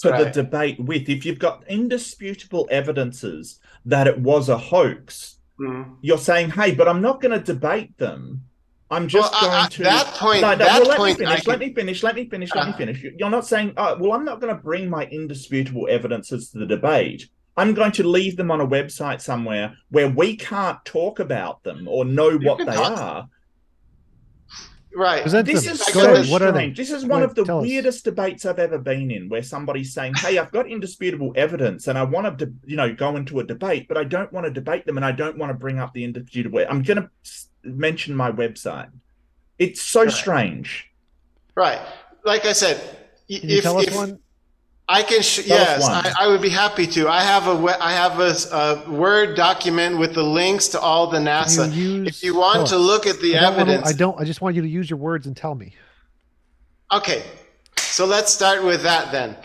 [0.00, 0.24] for right.
[0.24, 5.96] the debate with if you've got indisputable evidences that it was a hoax Mm.
[6.00, 8.44] You're saying, hey, but I'm not going to debate them.
[8.90, 10.42] I'm just well, going to that point.
[10.42, 11.46] No, no, that well, point, let me finish.
[11.46, 12.02] Let me finish.
[12.02, 12.54] Let me finish.
[12.54, 12.76] Let me uh.
[12.76, 13.04] finish.
[13.16, 16.66] You're not saying, oh, well, I'm not going to bring my indisputable evidences to the
[16.66, 17.28] debate.
[17.56, 21.86] I'm going to leave them on a website somewhere where we can't talk about them
[21.88, 22.98] or know you what they talk.
[22.98, 23.28] are.
[24.94, 25.24] Right.
[25.24, 26.70] This is so What are they?
[26.70, 28.02] This is one of the weirdest us.
[28.02, 32.02] debates I've ever been in, where somebody's saying, "Hey, I've got indisputable evidence, and I
[32.04, 34.96] want to, you know, go into a debate, but I don't want to debate them,
[34.96, 37.10] and I don't want to bring up the indisputable." I'm going to
[37.62, 38.90] mention my website.
[39.58, 40.12] It's so right.
[40.12, 40.90] strange.
[41.54, 41.80] Right.
[42.24, 42.76] Like I said,
[43.28, 44.18] Can if, if, one?
[44.88, 45.22] I can.
[45.22, 47.08] Sh- yes, I, I, would be happy to.
[47.08, 48.34] I have a I have a,
[48.86, 51.72] a, word document with the links to all the NASA.
[51.72, 54.20] You use, if you want to look at the I evidence, to, I don't.
[54.20, 55.72] I just want you to use your words and tell me.
[56.92, 57.22] Okay,
[57.78, 59.36] so let's start with that then.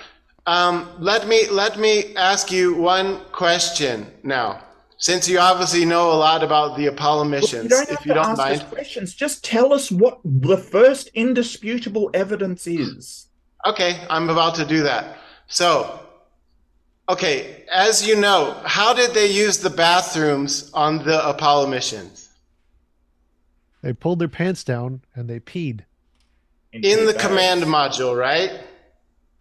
[0.47, 4.63] Um, let me let me ask you one question now.
[5.00, 8.36] Since you obviously know a lot about the Apollo missions, well, you if you don't
[8.36, 9.13] mind, questions.
[9.13, 13.28] Just tell us what the first indisputable evidence is.
[13.65, 15.17] Okay, I'm about to do that.
[15.47, 15.99] So,
[17.10, 22.29] okay, as you know, how did they use the bathrooms on the Apollo missions?
[23.81, 25.81] They pulled their pants down and they peed.
[26.73, 28.51] In the command module, right?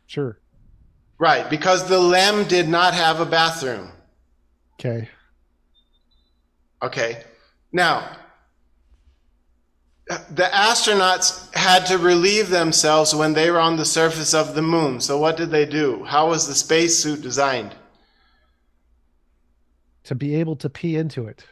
[0.06, 0.38] Sure.
[1.18, 3.90] Right, because the LEM did not have a bathroom.
[4.78, 5.08] Okay.
[6.82, 7.24] Okay.
[7.72, 8.16] Now,
[10.06, 15.00] the astronauts had to relieve themselves when they were on the surface of the moon.
[15.00, 16.04] So, what did they do?
[16.04, 17.74] How was the spacesuit designed?
[20.04, 21.44] To be able to pee into it.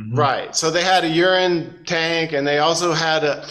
[0.00, 0.16] Mm-hmm.
[0.16, 0.54] Right.
[0.54, 3.46] So, they had a urine tank and they also had a,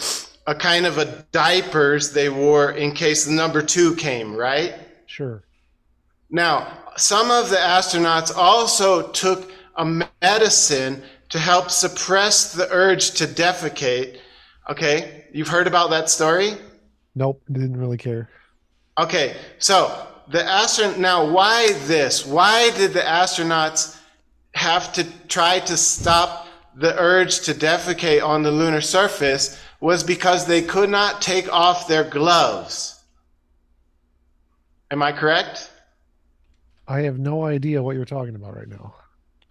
[0.46, 4.74] a kind of a diapers they wore in case the number two came, right?
[5.06, 5.42] Sure.
[6.30, 9.84] Now, some of the astronauts also took a
[10.22, 14.18] medicine to help suppress the urge to defecate
[14.68, 16.52] Okay, you've heard about that story?
[17.14, 18.30] Nope, didn't really care.
[18.98, 20.98] Okay, so the astronaut.
[20.98, 22.24] Now, why this?
[22.24, 23.98] Why did the astronauts
[24.54, 26.46] have to try to stop
[26.76, 29.60] the urge to defecate on the lunar surface?
[29.80, 33.04] Was because they could not take off their gloves.
[34.90, 35.70] Am I correct?
[36.88, 38.94] I have no idea what you're talking about right now.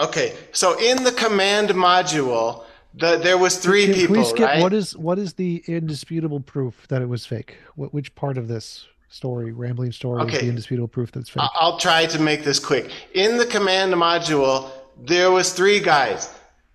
[0.02, 4.47] Okay, so in the command module, the, there was three Can- can people, we skip
[4.47, 4.62] right?
[4.62, 7.58] what is what is the indisputable proof that it was fake?
[7.75, 11.43] What which part of this story, rambling story, is the indisputable proof that it's fake?
[11.56, 12.91] I'll try to make this quick.
[13.13, 16.29] In the command module, there was three guys.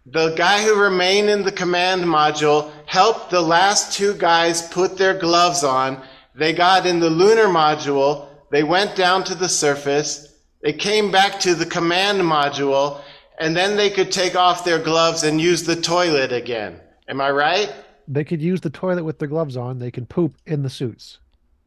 [0.07, 5.15] The guy who remained in the command module helped the last two guys put their
[5.15, 6.03] gloves on.
[6.35, 8.29] They got in the lunar module.
[8.51, 10.35] They went down to the surface.
[10.63, 13.01] They came back to the command module,
[13.39, 16.81] and then they could take off their gloves and use the toilet again.
[17.09, 17.73] Am I right?
[18.11, 19.79] they could use the toilet with their gloves on.
[19.79, 21.19] They can poop in the suits.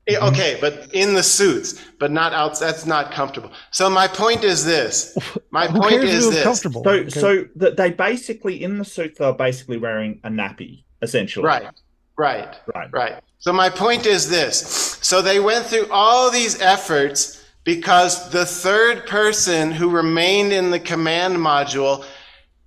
[0.08, 2.60] Eh, Okay, but in the suits, but not out.
[2.60, 3.52] That's not comfortable.
[3.70, 5.16] So my point is this.
[5.52, 6.44] My Who point cares if is it this.
[6.44, 6.84] comfortable?
[6.84, 7.10] So, Okay.
[7.12, 11.46] so that they basically in the suits they're basically wearing a nappy, essentially.
[11.46, 11.70] Right,
[12.18, 12.90] right, Right.
[12.92, 13.16] right.
[13.38, 14.58] So my point is this.
[15.04, 20.80] So they went through all these efforts because the third person who remained in the
[20.80, 22.06] command module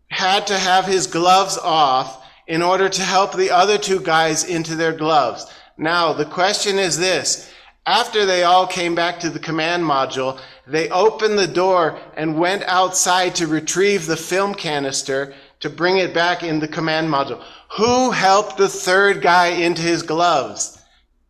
[0.09, 4.75] had to have his gloves off in order to help the other two guys into
[4.75, 5.47] their gloves.
[5.77, 7.51] Now, the question is this.
[7.87, 12.63] After they all came back to the command module, they opened the door and went
[12.63, 17.43] outside to retrieve the film canister to bring it back in the command module.
[17.77, 20.79] Who helped the third guy into his gloves?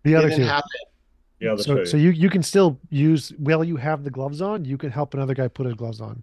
[0.04, 0.42] the other two.
[0.42, 0.70] happen.
[1.40, 1.86] The other So, two.
[1.86, 4.64] so you you can still use while you have the gloves on.
[4.64, 6.22] You can help another guy put his gloves on.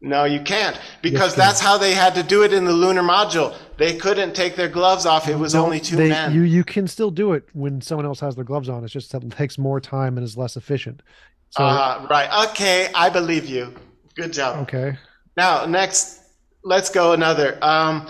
[0.00, 3.02] No, you can't because Yes, that's how they had to do it in the lunar
[3.02, 3.52] module.
[3.78, 5.28] They couldn't take their gloves off.
[5.28, 6.32] It was No, only two they- men.
[6.32, 8.84] You you can still do it when someone else has their gloves on.
[8.84, 11.02] It's just that it takes more time and is less efficient.
[11.50, 12.48] So uh, right.
[12.50, 13.74] Okay, I believe you.
[14.14, 14.58] Good job.
[14.68, 14.98] okay.
[15.36, 16.20] Now, next,
[16.62, 17.58] let's go another.
[17.62, 18.06] Um,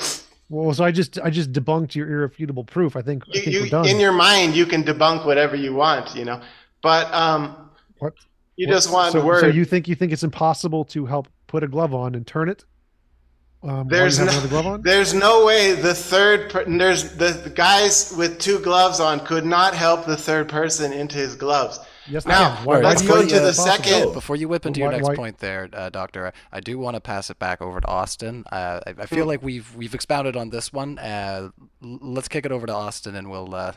[0.50, 2.96] Well, so I just I just debunked your irrefutable proof.
[2.96, 3.86] I think I you, we're done.
[3.86, 6.40] in your mind, you can debunk whatever you want, you know,
[6.82, 8.14] but um, What?
[8.56, 9.40] you What- just want so, word.
[9.40, 12.48] So you think you think it's impossible to help put a glove on and turn
[12.48, 12.64] it?
[13.62, 14.82] Um, There's no- another glove on.
[14.90, 19.44] There's no way the third per- there's the, the guys with two gloves on could
[19.44, 21.80] not help the third person into his gloves.
[22.10, 22.56] Yes, Now.
[22.64, 23.84] Why- let's why go you to think the it's possible?
[23.84, 26.78] second- Before you whip into your next why- point there, uh, Doctor, I, I do
[26.78, 28.44] want to pass it back over to Austin.
[28.50, 30.98] Uh, I, I feel like we've we've expounded on this one.
[30.98, 31.50] Uh,
[31.82, 33.72] let's kick it over to Austin, and we'll uh,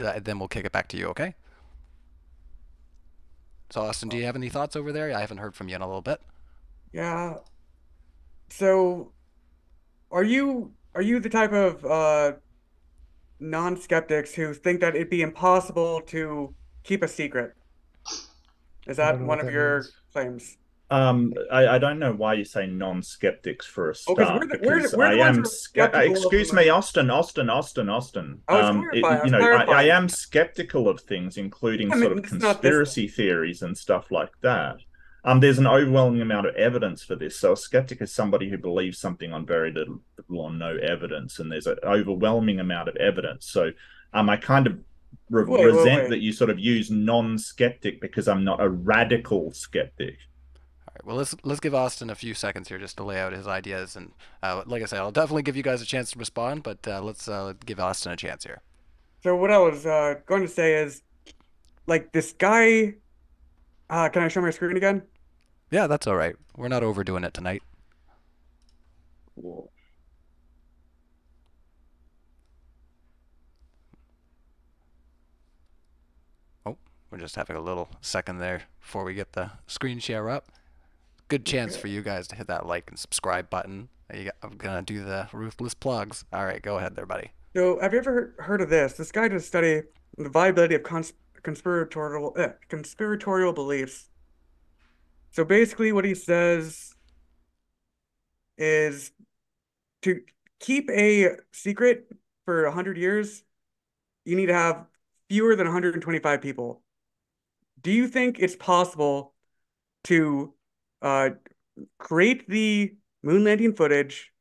[0.00, 1.06] uh, then we'll kick it back to you.
[1.08, 1.34] Okay?
[3.70, 5.14] So, Austin, do you have any thoughts over there?
[5.16, 6.20] I haven't heard from you in a little bit.
[6.92, 7.36] Yeah.
[8.50, 9.12] So,
[10.10, 12.32] are you are you the type of uh
[13.40, 17.54] non-skeptics who think that it'd be impossible to keep a secret?
[18.86, 19.92] Is that one of that your means.
[20.12, 20.56] claims?
[20.90, 24.46] Um, I, I don't know why you say non-skeptics for a Oh, 'cause start we're
[24.58, 25.36] the- we're the- we're I am.
[25.36, 28.42] who skeptical excuse me, Austin, Austin, Austin, Austin.
[28.46, 32.04] I was Um, it- you know, I, I am skeptical of things, including I mean,
[32.04, 34.76] sort of it's not this- conspiracy theories and stuff like that.
[35.24, 37.38] Um, there's an overwhelming amount of evidence for this.
[37.38, 41.38] So a skeptic is somebody who believes something on very little, little or no evidence,
[41.38, 43.46] and there's an overwhelming amount of evidence.
[43.46, 43.70] So,
[44.12, 44.78] um, I kind of
[45.30, 46.10] re- Wait, wait, resent wait.
[46.10, 50.16] that you sort of use non-skeptic because I'm not a radical skeptic.
[50.88, 51.04] All right.
[51.04, 53.96] Well, let's let's give Austin a few seconds here just to lay out his ideas,
[53.96, 56.86] and uh, like I said, I'll definitely give you guys a chance to respond, but
[56.86, 58.60] uh, let's uh, give Austin a chance here.
[59.22, 61.02] So what I was uh, going to say is,
[61.86, 62.94] like this guy.
[63.90, 65.02] Uh, can I show my screen again?
[65.70, 66.34] Yeah, that's all right.
[66.56, 67.62] We're not overdoing it tonight.
[69.44, 69.68] Oh,
[77.12, 80.46] we're just having a little second there before we get the screen share up.
[81.28, 83.90] Good chance for you guys to hit that like and subscribe button.
[84.42, 86.24] I'm gonna do the ruthless plugs.
[86.32, 87.30] All right, go ahead there, buddy.
[87.54, 88.94] So, have you ever heard- of this?
[88.94, 89.82] This guy did a study
[90.18, 94.08] the viability of cons conspiratorial eh, conspiratorial beliefs.
[95.30, 96.94] So basically, what he says
[98.58, 99.12] is
[100.02, 100.20] to
[100.60, 102.06] keep a secret
[102.44, 103.42] for 100 years,
[104.24, 104.86] you need to have
[105.28, 106.81] fewer than 125 people.
[107.82, 109.34] Do you think it's possible
[110.04, 110.54] to
[111.00, 111.30] uh,
[111.98, 114.32] create the moon landing footage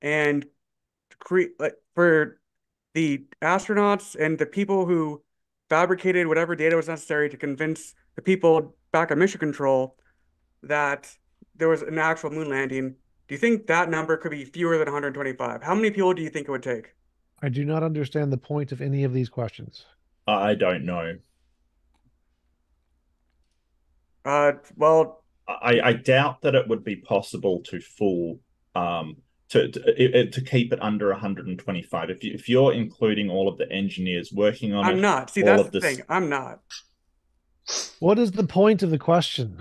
[0.00, 0.44] and
[1.18, 2.40] create like for
[2.94, 5.22] the astronauts and the people who
[5.68, 9.96] fabricated whatever data was necessary to convince the people back at mission control
[10.62, 11.10] that
[11.56, 12.94] there was an actual moon landing.
[13.28, 15.62] Do you think that number could be fewer than 125?
[15.62, 16.94] How many people do you think it would take?
[17.40, 19.86] I do not understand the point of any of these questions.
[20.26, 21.16] I don't know.
[24.24, 28.40] Uh, well, I, I doubt that it would be possible to fool
[28.74, 29.16] um
[29.50, 33.70] to to, to keep it under 125 if you if you're including all of the
[33.70, 34.88] engineers working on it.
[34.92, 35.30] I'm it not.
[35.30, 36.04] See, that's the this- thing.
[36.08, 36.60] I'm not.
[38.00, 39.58] What is the point of the question?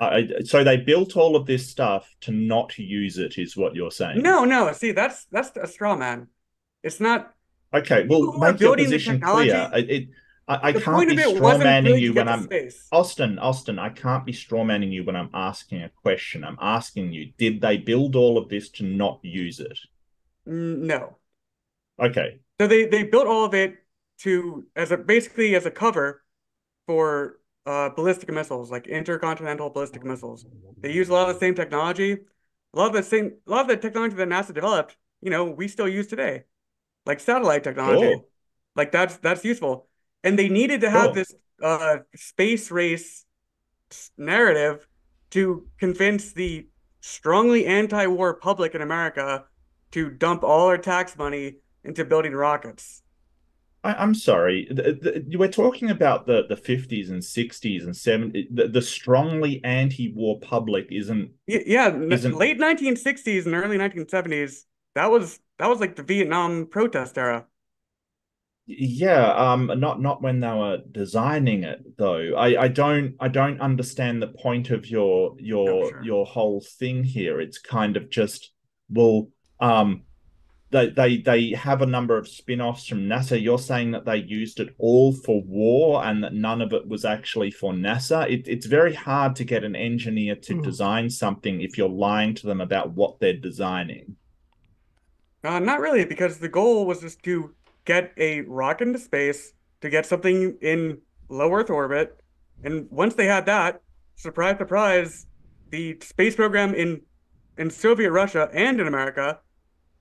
[0.00, 3.90] I, so they built all of this stuff to not use it, is what you're
[3.90, 4.22] saying?
[4.22, 4.72] No, no.
[4.72, 6.28] See, that's that's a straw man.
[6.82, 7.32] It's not.
[7.72, 9.70] Okay, well, People make your position technology- clear.
[9.74, 10.08] It, it,
[10.46, 12.48] I, I can't be of it straw manning you when I'm.
[12.92, 13.38] Austin.
[13.38, 16.44] Austin, I can't be straw manning you when I'm asking a question.
[16.44, 19.78] I'm asking you, did they build all of this to not use it?
[20.46, 21.16] No.
[21.98, 23.76] Okay, So they they built all of it
[24.18, 26.22] to as a basically as a cover
[26.86, 30.44] for uh, ballistic missiles, like intercontinental ballistic missiles.
[30.80, 33.62] They use a lot of the same technology, a lot of the same, a lot
[33.62, 34.96] of the technology that NASA developed.
[35.22, 36.44] You know, we still use today,
[37.06, 38.14] like satellite technology.
[38.14, 38.28] Cool.
[38.76, 39.88] Like that's that's useful.
[40.24, 41.14] And they needed to have Cool.
[41.14, 43.24] this uh, space race
[44.18, 44.88] narrative
[45.30, 46.66] to convince the
[47.00, 49.44] strongly anti-war public in America
[49.92, 53.02] to dump all our tax money into building rockets.
[53.84, 54.66] I, I'm sorry.
[54.70, 58.46] The, the, we're talking about the, the 50s and 60s and 70s.
[58.50, 61.30] The, the strongly anti-war public isn't.
[61.46, 64.62] Yeah, Isn't- late 1960s and early 1970s.
[64.94, 67.46] That was that was like the Vietnam protest era.
[68.66, 72.34] Yeah, um, not not when they were designing it though.
[72.34, 76.02] I, I don't I don't understand the point of your your Oh, sure.
[76.02, 77.40] your whole thing here.
[77.40, 78.52] It's kind of just
[78.88, 79.28] well,
[79.60, 80.04] um,
[80.70, 83.40] they they they have a number of spin-offs from NASA.
[83.42, 87.04] You're saying that they used it all for war and that none of it was
[87.04, 88.30] actually for NASA.
[88.30, 90.62] It, it's very hard to get an engineer to Hmm.
[90.62, 94.16] design something if you're lying to them about what they're designing.
[95.44, 97.54] Uh, not really, because the goal was just to
[97.84, 102.16] get a rocket into space, to get something in low Earth orbit,
[102.62, 103.80] and once they had that,
[104.16, 105.26] surprise, surprise,
[105.70, 107.02] the space program in
[107.58, 109.38] in Soviet Russia and in America,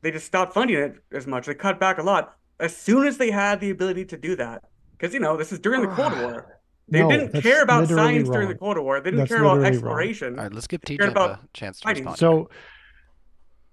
[0.02, 1.46] they just stopped funding it as much.
[1.46, 4.64] They cut back a lot as soon as they had the ability to do that.
[4.98, 6.48] Because you know, this is during the Cold War.
[6.92, 9.00] They No, didn't care about literally science during the Cold War.
[9.00, 10.10] They didn't That's care about literally wrong.
[10.10, 10.38] exploration.
[10.38, 12.18] All right, let's give They TJ a chance to respond.
[12.18, 12.50] So,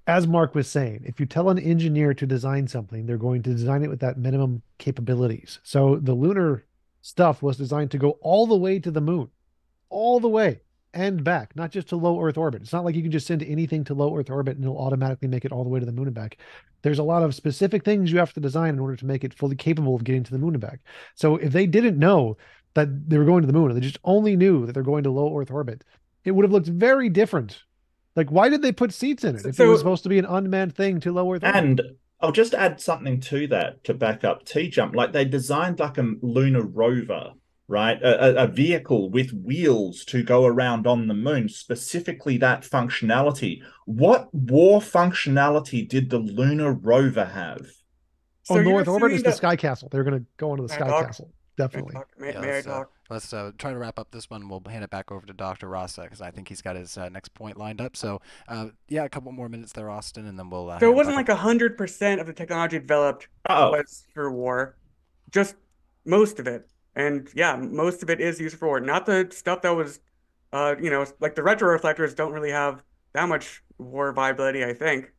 [0.06, 3.50] as Mark was saying, if you tell an engineer to design something, they're going to
[3.50, 5.60] design it with that minimum capabilities.
[5.62, 6.64] So the lunar
[7.02, 9.30] stuff was designed to go all the way to the moon,
[9.88, 10.60] all the way
[10.92, 12.62] and back, not just to low Earth orbit.
[12.62, 15.28] It's not like you can just send anything to low Earth orbit and it'll automatically
[15.28, 16.38] make it all the way to the moon and back.
[16.82, 19.34] There's a lot of specific things you have to design in order to make it
[19.34, 20.80] fully capable of getting to the moon and back.
[21.14, 22.36] So if they didn't know
[22.74, 25.04] that they were going to the moon, or they just only knew that they're going
[25.04, 25.84] to low Earth orbit,
[26.24, 27.62] it would have looked very different.
[28.16, 30.26] Like, why did they put seats in it if it was supposed to be an
[30.26, 31.36] unmanned thing to lower?
[31.36, 31.44] Earth?
[31.44, 31.80] And
[32.20, 34.94] I'll just add something to that to back up T Jump.
[34.94, 37.32] Like they designed like a lunar rover,
[37.68, 38.02] right?
[38.02, 43.60] A, a- a vehicle with wheels to go around on the moon, specifically that functionality.
[43.86, 47.66] What war functionality did the lunar rover have?
[48.42, 49.88] So on you're North orbit is saying the that- Sky Castle.
[49.92, 51.06] They're going to go into the May Sky talk?
[51.06, 51.26] Castle.
[51.58, 51.92] May I Definitely.
[51.94, 52.08] talk?
[52.18, 52.90] May, Yeah, may I let's, uh, talk?
[53.10, 54.48] Let's uh, try to wrap up this one.
[54.48, 55.68] We'll hand it back over to Dr.
[55.68, 57.96] Rasa because I think he's got his uh, next point lined up.
[57.96, 60.70] So, uh, yeah, a couple more minutes there, Austin, and then we'll.
[60.70, 64.30] Uh, So it wasn't like a hundred percent of the technology developed Oh, was for
[64.32, 64.76] war,
[65.30, 65.56] just
[66.04, 66.68] most of it.
[66.96, 68.80] And yeah, most of it is used for war.
[68.80, 70.00] Not the stuff that was,
[70.52, 72.82] uh, you know, like the retro reflectors don't really have
[73.14, 75.12] that much war viability, I think.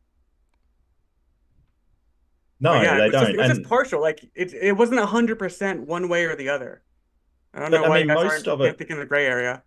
[2.60, 3.34] no, But yeah, they it was just, don't.
[3.34, 4.00] it was And just partial.
[4.00, 6.82] Like it, it wasn't a hundred percent one way or the other.
[7.54, 8.98] I don't But, know I mean, you guys most aren't of can't it- think in
[8.98, 9.62] the gray area.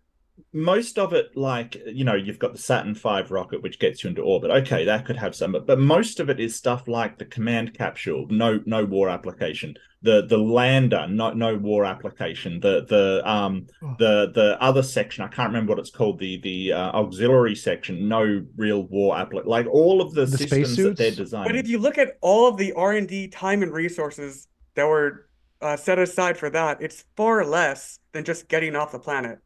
[0.53, 4.09] most of it, like you know, you've got the Saturn V rocket, which gets you
[4.09, 4.51] into orbit.
[4.51, 7.73] Okay, that could have some, but, but most of it is stuff like the command
[7.73, 9.75] capsule, no no war application.
[10.01, 12.59] The the lander, no no war application.
[12.59, 13.95] The the um Oh.
[13.99, 16.19] the the other section, I can't remember what it's called.
[16.19, 19.49] The the uh, auxiliary section, no real war application.
[19.49, 21.17] Like all of the, The systems that they're spacesuits?
[21.17, 21.47] designing.
[21.49, 25.27] But if you look at all of the R&D time and resources that were
[25.61, 29.39] uh, set aside for that, it's far less than just getting off the planet.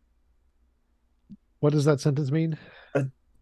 [1.60, 2.58] What does that sentence mean?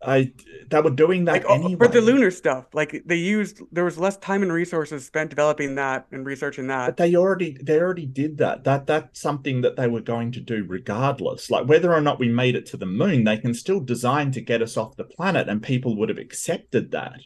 [0.05, 0.32] I
[0.70, 1.76] they were doing that Like oh, anyway.
[1.76, 5.76] for the lunar stuff, like they used there was less time and resources spent developing
[5.76, 6.88] that and researching that.
[6.88, 8.63] But they already they already did that.
[8.63, 11.49] That that's something that they were going to do regardless.
[11.49, 14.41] Like whether or not we made it to the moon, they can still design to
[14.41, 17.20] get us off the planet, and people would have accepted that.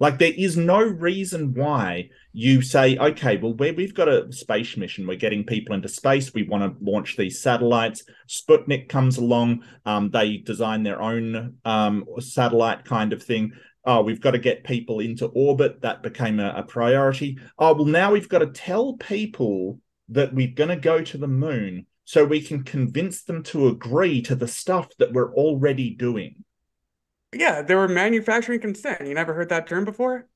[0.00, 4.76] Like there is no reason why you say, okay, well we we've got a space
[4.76, 5.06] mission.
[5.06, 6.34] We're getting people into space.
[6.34, 8.04] We want to launch these satellites.
[8.28, 9.64] Sputnik comes along.
[9.86, 13.52] Um, they design their own um, satellite kind of thing
[13.86, 15.82] oh, we've got to get people into orbit.
[15.82, 17.38] That became a, a priority.
[17.58, 19.78] Oh, well, now we've got to tell people
[20.08, 24.20] that we're going to go to the moon so we can convince them to agree
[24.22, 26.44] to the stuff that we're already doing.
[27.34, 29.06] Yeah, they were manufacturing consent.
[29.06, 30.28] You never heard that term before?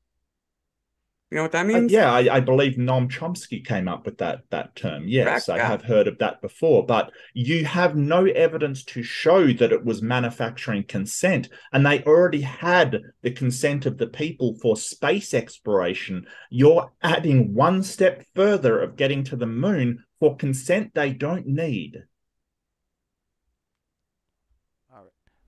[1.30, 1.92] You know what that Uh, means?
[1.92, 5.06] yeah, I, I believe Noam Chomsky came up with that that term.
[5.06, 5.66] Yes, Correct, I yeah.
[5.68, 10.00] have heard of that before, but you have no evidence to show that it was
[10.00, 16.26] manufacturing consent, and they already had the consent of the people for space exploration.
[16.50, 22.04] You're adding one step further of getting to the moon for consent they don't need.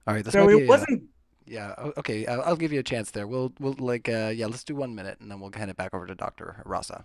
[0.06, 1.04] All right, this So might be, it uh, wasn't
[1.50, 1.74] Yeah.
[1.98, 2.26] Okay.
[2.26, 3.26] I'll, I'll give you a chance there.
[3.26, 4.46] We'll we'll like uh yeah.
[4.46, 7.04] Let's do one minute and then we'll hand it back over to Doctor Rasa.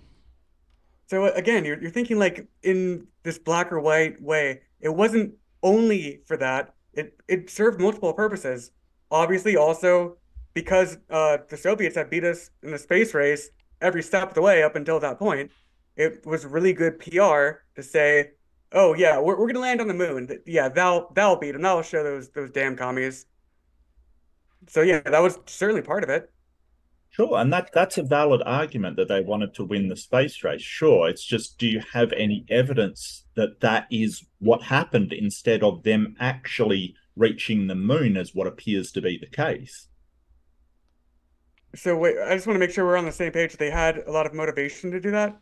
[1.07, 4.61] So uh, again, you're you're thinking like in this black or white way.
[4.79, 5.33] It wasn't
[5.63, 6.75] only for that.
[6.93, 8.69] It it served multiple purposes.
[9.09, 10.17] Obviously, also
[10.53, 13.49] because uh, the Soviets had beat us in the space race
[13.81, 15.51] every step of the way up until that point.
[15.95, 18.33] It was really good PR to say,
[18.71, 20.29] "Oh yeah, we're we're gonna land on the moon.
[20.45, 21.63] Yeah, that'll that'll beat them.
[21.63, 23.25] That'll show those those damn commies."
[24.67, 26.31] So yeah, that was certainly part of it.
[27.09, 30.61] Sure, and that that's a valid argument that they wanted to win the space race.
[30.61, 35.83] Sure, it's just do you have any evidence that that is what happened instead of
[35.83, 39.87] them actually reaching the moon as what appears to be the case?
[41.73, 43.55] So wait, I just want to make sure we're on the same page.
[43.55, 45.39] They had a lot of motivation to do that.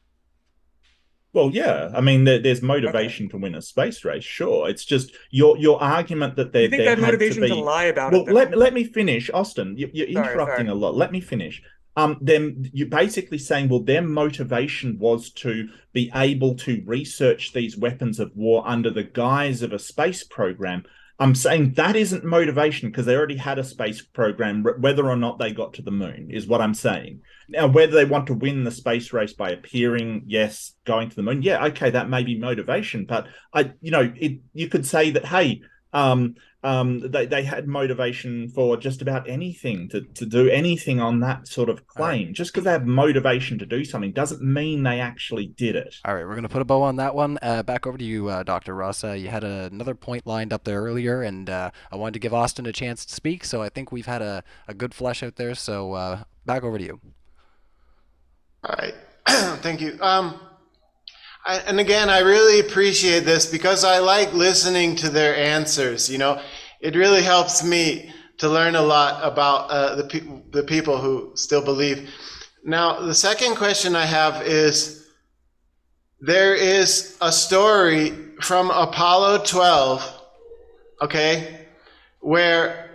[1.33, 4.23] Well, yeah, I mean there, there's motivation to win a space race.
[4.23, 7.17] Sure, it's just your your argument that Do there you think there they had to
[7.17, 9.75] motivation to be lie about well, it let, let me finish, Austin.
[9.75, 10.77] You, you're Sorry, interrupting sorry.
[10.77, 10.95] a lot.
[10.95, 11.61] Let me finish.
[11.95, 17.77] Um, then you're basically saying, well, their motivation was to be able to research these
[17.77, 20.85] weapons of war under the guise of a space program.
[21.19, 25.37] I'm saying that isn't motivation because they already had a space program, whether or not
[25.37, 27.21] they got to the moon, is what I'm saying.
[27.47, 31.21] Now, whether they want to win the space race by appearing, yes, going to the
[31.21, 33.05] moon, yeah, okay, that may be motivation.
[33.05, 35.61] But I, you know, it you could say that, hey,
[35.93, 41.19] um, um, they, they had motivation for just about anything to, to do anything on
[41.19, 42.17] that sort of All right.
[42.17, 42.33] claim.
[42.33, 45.95] Just because they have motivation to do something doesn't mean they actually did it.
[46.05, 47.37] All right, we're gonna put a bow on that one.
[47.41, 49.17] Uh, back over to you, uh, Doctor Rasa.
[49.17, 52.65] You had another point lined up there earlier, and uh, I wanted to give Austin
[52.65, 53.43] a chance to speak.
[53.43, 55.55] So I think we've had a, a good flesh out there.
[55.55, 56.99] So uh, back over to you.
[58.63, 58.95] All right.
[59.61, 59.97] Thank you.
[60.01, 60.52] Um, I,
[61.45, 66.09] and again, I really appreciate this because I like listening to their answers.
[66.09, 66.41] You know,
[66.79, 71.31] it really helps me to learn a lot about uh, the pe- the people who
[71.35, 72.09] still believe.
[72.63, 75.07] Now, the second question I have is:
[76.21, 80.21] there is a story from Apollo 12,
[81.01, 81.67] okay,
[82.19, 82.89] where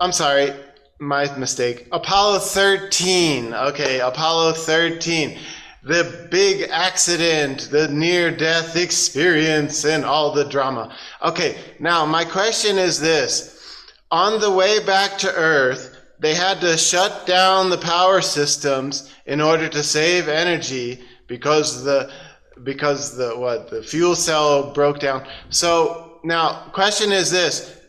[0.00, 0.52] I'm sorry,
[0.98, 1.88] my mistake.
[1.92, 3.52] Apollo 13.
[3.52, 5.38] Okay, Apollo 13.
[5.82, 10.94] The big accident, the near death experience, and all the drama.
[11.22, 13.56] Okay, now my question is this.
[14.10, 19.40] On the way back to Earth, they had to shut down the power systems in
[19.40, 22.10] order to save energy because the
[22.62, 25.26] because the what the fuel cell broke down.
[25.48, 27.80] So now question is this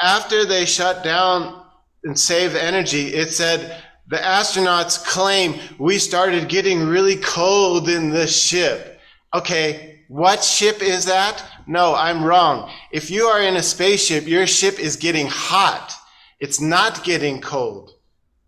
[0.00, 1.62] after they shut down
[2.04, 8.26] and saved energy, it said the astronauts claim we started getting really cold in the
[8.26, 9.00] ship.
[9.34, 11.44] Okay, what ship is that?
[11.66, 12.70] No, I'm wrong.
[12.92, 15.92] If you are in a spaceship, your ship is getting hot.
[16.38, 17.92] It's not getting cold.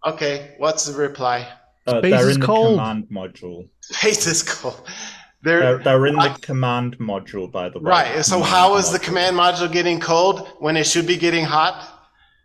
[0.07, 1.49] Okay, what's the reply?
[1.87, 2.79] Uh, Space they're is in the cold.
[2.79, 3.69] command module.
[3.81, 4.81] Space is cold.
[5.43, 7.91] They're, They're, they're in the command module, by the way.
[7.91, 8.25] right.
[8.25, 11.95] So Command how is the command module getting cold when it should be getting hot?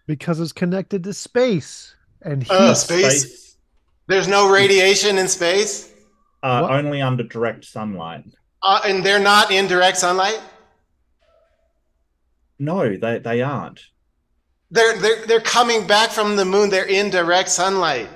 [0.05, 1.92] because it's connected to space
[2.23, 2.51] and heat.
[2.51, 3.55] Uh, space?
[4.07, 5.91] There's no radiation in space?
[6.41, 8.25] Uh, only under direct sunlight.
[8.61, 10.39] Uh, and they're not in direct sunlight?
[12.59, 13.81] No, they, they aren't.
[14.71, 16.69] They're, they're, they're coming back from the moon.
[16.69, 18.09] They're in direct sunlight.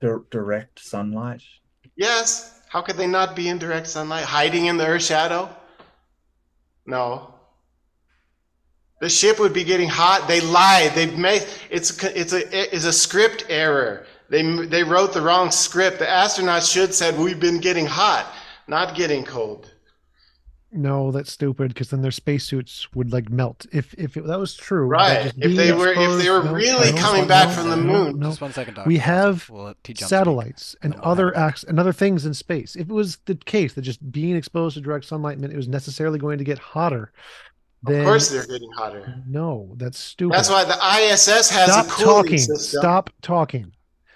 [0.00, 1.42] Dir- direct sunlight.
[1.96, 2.60] Yes.
[2.68, 4.24] How could they not be in direct sunlight?
[4.24, 5.50] Hiding in the Earth shadow?
[6.86, 7.34] No.
[9.00, 10.28] The ship would be getting hot.
[10.28, 10.92] They lied.
[10.94, 14.06] They made it's a, it's a it's a script error.
[14.28, 15.98] They they wrote the wrong script.
[15.98, 18.26] The astronauts should said we've been getting hot,
[18.68, 19.72] not getting cold.
[20.72, 23.66] No, that's stupid because then their spacesuits would like melt.
[23.72, 25.24] If if it, that was true, Right.
[25.24, 27.82] just If they were- if they were no, really coming back no, from the no,
[27.82, 28.20] moon.
[28.20, 28.28] no.
[28.28, 28.86] Just one second, Doctor.
[28.86, 29.98] We have We'll let speak.
[29.98, 31.48] satellites and then we'll other hand it back.
[31.48, 32.76] acts and other things in space.
[32.76, 35.66] If it was the case that just being exposed to direct sunlight meant it was
[35.66, 37.10] necessarily going to get hotter,
[37.82, 39.14] then Of course, they're getting hotter.
[39.26, 40.34] no, that's stupid.
[40.36, 42.38] That's why the ISS has Stop a cooling talking.
[42.38, 42.80] system.
[42.80, 43.72] Stop talking.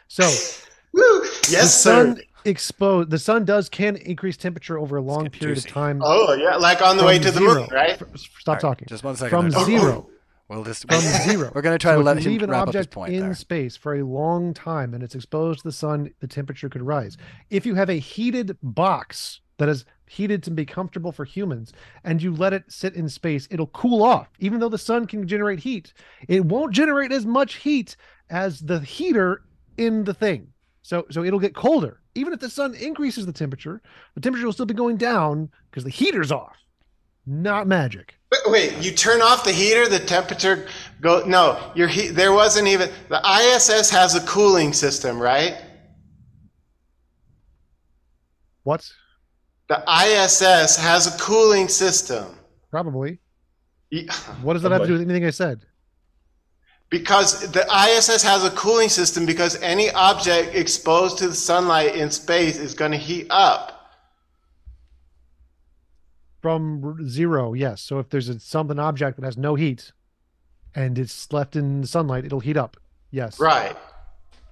[0.09, 0.25] So
[0.93, 1.01] Woo!
[1.01, 2.15] the Yes, sir.
[2.15, 3.11] sun exposed.
[3.11, 5.69] The sun does can increase temperature over a long period juicy.
[5.69, 6.01] of time.
[6.05, 7.61] Oh yeah, like on the way to the zero.
[7.61, 8.01] moon, right?
[8.01, 8.01] F-
[8.39, 8.87] Stop All right, talking.
[8.89, 9.31] Just one second.
[9.31, 9.67] From there, Doctor.
[9.79, 10.11] zero.
[10.49, 11.01] We'll just from
[11.31, 11.51] zero.
[11.55, 13.15] We're gonna try So to let you him leave an wrap up his object point
[13.15, 13.35] in there.
[13.35, 17.17] space for a long time and it's exposed to the sun, the temperature could rise.
[17.49, 21.73] If you have a heated box that is heated to be comfortable for humans
[22.05, 24.29] and you let it sit in space, it'll cool off.
[24.39, 25.93] Even though the sun can generate heat,
[26.29, 27.97] it won't generate as much heat
[28.31, 29.43] as the heater
[29.77, 30.49] in the thing.
[30.83, 32.01] So so it'll get colder.
[32.15, 33.81] Even if the sun increases the temperature,
[34.15, 36.57] the temperature will still be going down because the heater's off.
[37.27, 38.17] Not magic.
[38.47, 40.67] Wait, you turn off the heater, the temperature
[41.01, 41.25] go.
[41.25, 42.09] No, your heat.
[42.09, 45.57] There wasn't even the ISS has a cooling system, right?
[48.65, 48.91] What?
[49.75, 52.27] The ISS has a cooling system.
[52.70, 53.18] Probably.
[53.91, 54.09] Ye-
[54.43, 55.64] What does that have to do with anything I said?
[56.91, 62.11] Because the ISS has a cooling system because any object exposed to the sunlight in
[62.11, 63.70] space is going to heat up.
[66.41, 67.81] From zero, yes.
[67.81, 69.93] So if there's a, something object that has no heat
[70.75, 72.77] and it's left in the sunlight, it'll heat up.
[73.11, 73.41] Yes.
[73.41, 73.77] Right.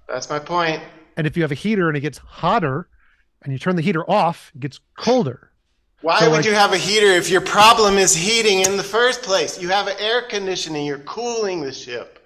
[0.08, 0.82] That's my point.
[1.16, 2.88] And if you have a heater and it gets hotter
[3.44, 5.50] and you turn the heater off, it gets colder.
[6.00, 8.82] Why So, would like- you have a heater if your problem is heating in the
[8.82, 9.60] first place?
[9.60, 12.18] You have air conditioning, you're cooling the ship.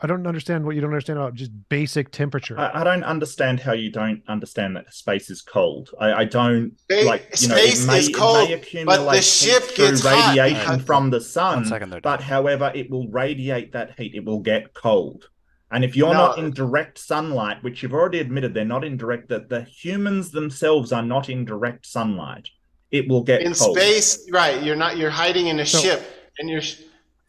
[0.00, 2.56] I don't understand what you don't understand about just basic temperature.
[2.56, 5.90] I, I don't understand how you don't understand that space is cold.
[5.98, 9.10] I, I don't Spa- like you know space it may, is it cold, may but
[9.10, 10.36] the ship through gets hot.
[10.36, 11.56] radiation Uh, from the sun.
[11.56, 14.14] One second there, but however, it will radiate that heat.
[14.14, 15.30] It will get cold.
[15.70, 16.14] And if you're No.
[16.28, 20.30] not in direct sunlight, which you've already admitted they're not in direct, that the humans
[20.30, 22.48] themselves are not in direct sunlight,
[22.90, 23.76] it will get in cold.
[23.76, 24.62] space, right?
[24.62, 24.96] You're not.
[24.96, 26.02] You're hiding in a So- ship,
[26.38, 26.62] and you're.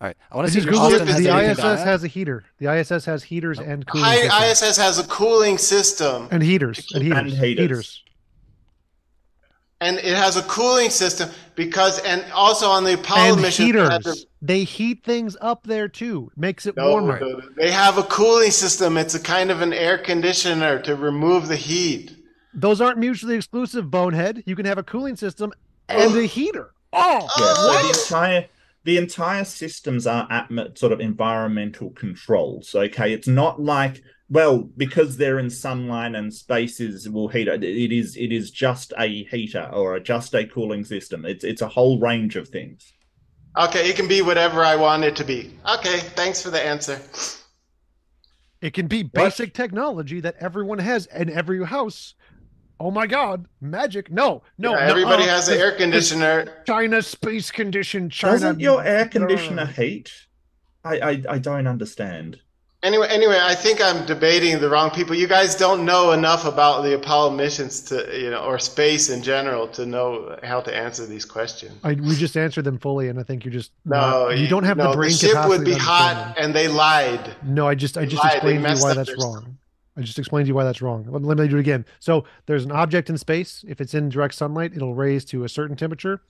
[0.02, 0.16] All right.
[0.32, 1.24] I want to see just if it.
[1.24, 2.46] The ISS has a heater.
[2.60, 4.62] The ISS has heaters and cooling Hi, systems.
[4.62, 7.20] ISS has a cooling system, and heaters and heaters.
[7.20, 8.04] And heaters.
[9.82, 13.72] And it has a cooling system because, and also on the Apollo And mission, they
[13.72, 16.32] to- They heat things up there too.
[16.36, 17.20] Makes it no, warmer.
[17.20, 18.98] no, they have a cooling system.
[18.98, 22.16] It's a kind of an air conditioner to remove the heat.
[22.54, 24.44] Those aren't mutually exclusive, bonehead.
[24.46, 25.54] You can have a cooling system
[25.88, 26.72] and a heater.
[26.92, 27.82] Oh, oh, Yeah, so What?
[27.94, 28.48] the entire
[28.84, 32.74] the entire systems are atmo- sort of environmental controls.
[32.74, 37.48] Okay, it's not like well because they're in sunlight and spaces will heat.
[37.48, 41.26] it it is it is just a heater or a, just a cooling system.
[41.26, 42.94] It's it's a whole range of things.
[43.58, 45.54] Okay, it can be whatever I want it to be.
[45.78, 47.02] Okay, thanks for the answer.
[48.62, 52.14] it can be basic technology that everyone has in every house.
[52.82, 54.10] Oh my God, magic!
[54.12, 56.64] No, no, Yeah, everybody uh, has an air conditioner.
[56.66, 58.10] China space condition.
[58.10, 58.34] China.
[58.34, 60.12] Doesn't your air uh, conditioner heat?
[60.86, 62.40] I, I I don't understand.
[62.82, 65.14] Anyway, anyway, I think I'm debating the wrong people.
[65.14, 69.22] You guys don't know enough about the Apollo missions to, you know, or space in
[69.22, 71.74] general to know how to answer these questions.
[71.84, 74.64] I, we just answered them fully, and I think you're just No, not- you don't
[74.64, 75.58] have no, the brain The ship capacity.
[75.58, 76.46] would be hot, them.
[76.46, 77.36] and they lied.
[77.44, 78.36] No, I just I They just lied.
[78.36, 79.58] Explained to you why that's their wrong.
[80.00, 81.06] I just explained to you why that's wrong.
[81.10, 81.86] Let, let me do it again.
[82.00, 83.66] So there's an object in space.
[83.68, 86.22] If it's in direct sunlight, it'll raise to a certain temperature.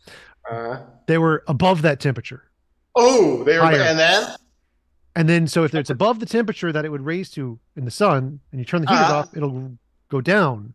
[0.49, 2.43] Uh, They were above that temperature.
[2.95, 3.82] oh, they were, Higher.
[3.82, 4.28] and then
[5.15, 7.91] And then, so if it's above the temperature that it would raise to in the
[7.91, 9.17] sun, and you turn the heaters Uh-huh.
[9.20, 9.78] off, it'll
[10.09, 10.74] go down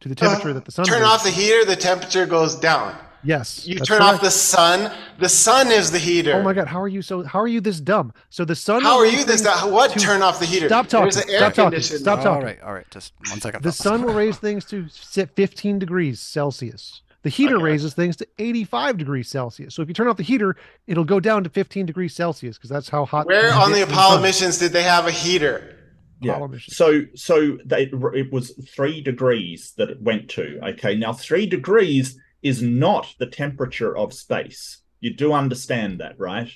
[0.00, 0.84] to the temperature Uh, that the sun.
[0.86, 1.08] turn raises.
[1.14, 2.96] off the heater, the temperature goes down.
[3.26, 3.66] Yes.
[3.66, 6.34] You that's turn off the sun, the sun is the heater.
[6.34, 6.68] Oh my God!
[6.68, 7.22] How are you so?
[7.24, 8.12] How are you this dumb?
[8.30, 8.82] So the sun.
[8.82, 9.42] How are you this?
[9.42, 9.90] things What?
[9.92, 10.68] to- Turn off the heater.
[10.68, 11.10] Stop talking.
[11.10, 11.70] There's an air Stop talking.
[11.72, 11.98] conditioner.
[11.98, 12.36] Stop talking.
[12.42, 12.86] All right, all right.
[12.90, 13.62] Just one second.
[13.64, 17.02] The sun will raise things to sit 15 degrees Celsius.
[17.22, 17.64] The heater Okay.
[17.64, 19.74] raises things to 85 degrees Celsius.
[19.74, 20.54] So if you turn off the heater,
[20.86, 23.26] it'll go down to 15 degrees Celsius because that's how hot.
[23.26, 24.22] Where on the Apollo sun.
[24.22, 25.72] missions did they have a heater?
[26.22, 26.72] Apollo mission.
[26.72, 30.60] So so they, it was three degrees that it went to.
[30.74, 32.16] Okay, now three degrees
[32.46, 34.78] is not the temperature of space.
[35.00, 36.50] You do understand that, right?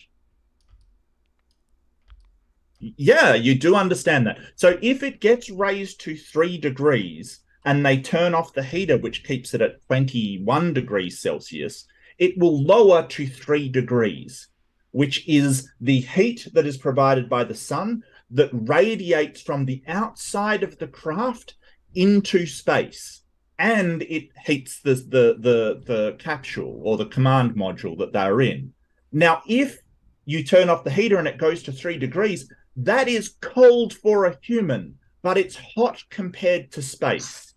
[2.78, 4.38] Yeah, you do understand that.
[4.55, 9.24] So if it gets raised to three degrees and they turn off the heater, which
[9.24, 11.86] keeps it at 21 degrees Celsius,
[12.18, 14.49] it will lower to three degrees,
[14.93, 20.62] which is the heat that is provided by the sun that radiates from the outside
[20.62, 21.57] of the craft
[21.95, 23.20] into space.
[23.61, 28.73] And it heats the, the, the, the capsule or the command module that they're in.
[29.13, 29.79] Now, if
[30.25, 34.25] you turn off the heater and it goes to three degrees, that is cold for
[34.25, 37.53] a human, but it's hot compared to space.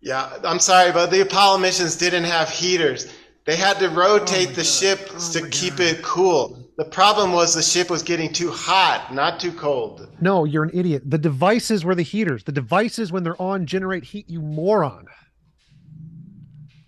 [0.00, 3.12] Yeah, I'm sorry, but the Apollo missions didn't have heaters.
[3.44, 4.66] They had to rotate Oh the God.
[4.66, 5.86] ship Oh to keep God.
[5.86, 6.63] it cool.
[6.76, 10.08] The problem was the ship was getting too hot, not too cold.
[10.20, 11.04] No, you're an idiot.
[11.08, 12.42] The devices were the heaters.
[12.42, 15.06] The devices, when they're on, generate heat, you moron.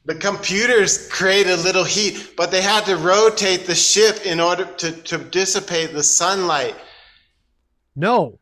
[0.06, 4.64] the computers created a little heat, but they had to rotate the ship in order
[4.64, 6.74] to, to dissipate the sunlight.
[7.94, 8.38] No.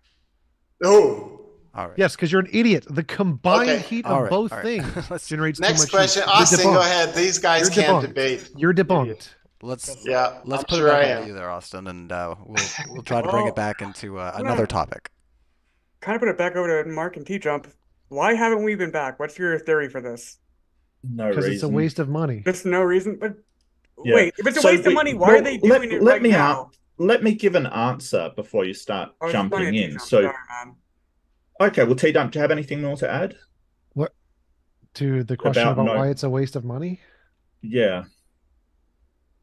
[0.83, 1.31] Oh.
[1.75, 1.99] All right.
[1.99, 2.87] Yes, because you're an idiot.
[2.89, 3.83] The combined Okay.
[3.83, 4.83] heat All of right, both all right.
[4.83, 6.29] things Let's- generates too Next much question, heat.
[6.31, 6.65] Austin.
[6.73, 7.15] Go ahead.
[7.15, 8.09] These guys You're can't debunked.
[8.09, 8.51] debate.
[8.57, 9.29] You're debunked.
[9.65, 11.23] Let's Yeah, let's I'm put sure it I back am.
[11.23, 14.33] on you there, Austin, and uh, we'll we'll try to bring it back into uh,
[14.37, 15.11] another topic.
[16.01, 17.69] Kind of put it back over to Mark and T Jump.
[18.09, 19.19] Why haven't we been back?
[19.19, 20.37] What's your theory for this?
[21.03, 21.55] No Because reason.
[21.55, 22.43] it's a waste of money.
[22.45, 23.17] There's no reason.
[23.19, 23.37] But
[24.05, 24.15] Yeah.
[24.17, 26.03] wait, if it's a So waste of money, why well, are they let- doing it
[26.03, 26.51] let right me now?
[26.53, 29.73] out- Let me give an answer before you start I was just jumping in.
[29.73, 30.01] T-Jump.
[30.03, 30.35] So, Sorry,
[31.63, 33.35] okay, well, T Jump, do you have anything more to add?
[33.95, 34.13] What
[34.95, 37.01] To the question About about no- why it's a waste of money?
[37.63, 38.05] Yeah.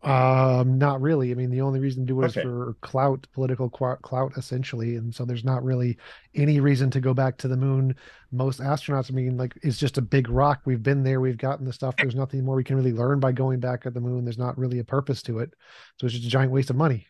[0.03, 1.29] Um, not really.
[1.31, 2.41] I mean, the only reason to do it is Okay.
[2.41, 4.95] for clout, political clout, essentially.
[4.95, 5.97] And so there's not really
[6.33, 7.95] any reason to go back to the moon.
[8.31, 10.61] Most astronauts, I mean, like, it's just a big rock.
[10.65, 11.95] We've been there, we've gotten the stuff.
[11.97, 14.25] There's nothing more we can really learn by going back at the moon.
[14.25, 15.53] There's not really a purpose to it.
[15.99, 17.05] So it's just a giant waste of money.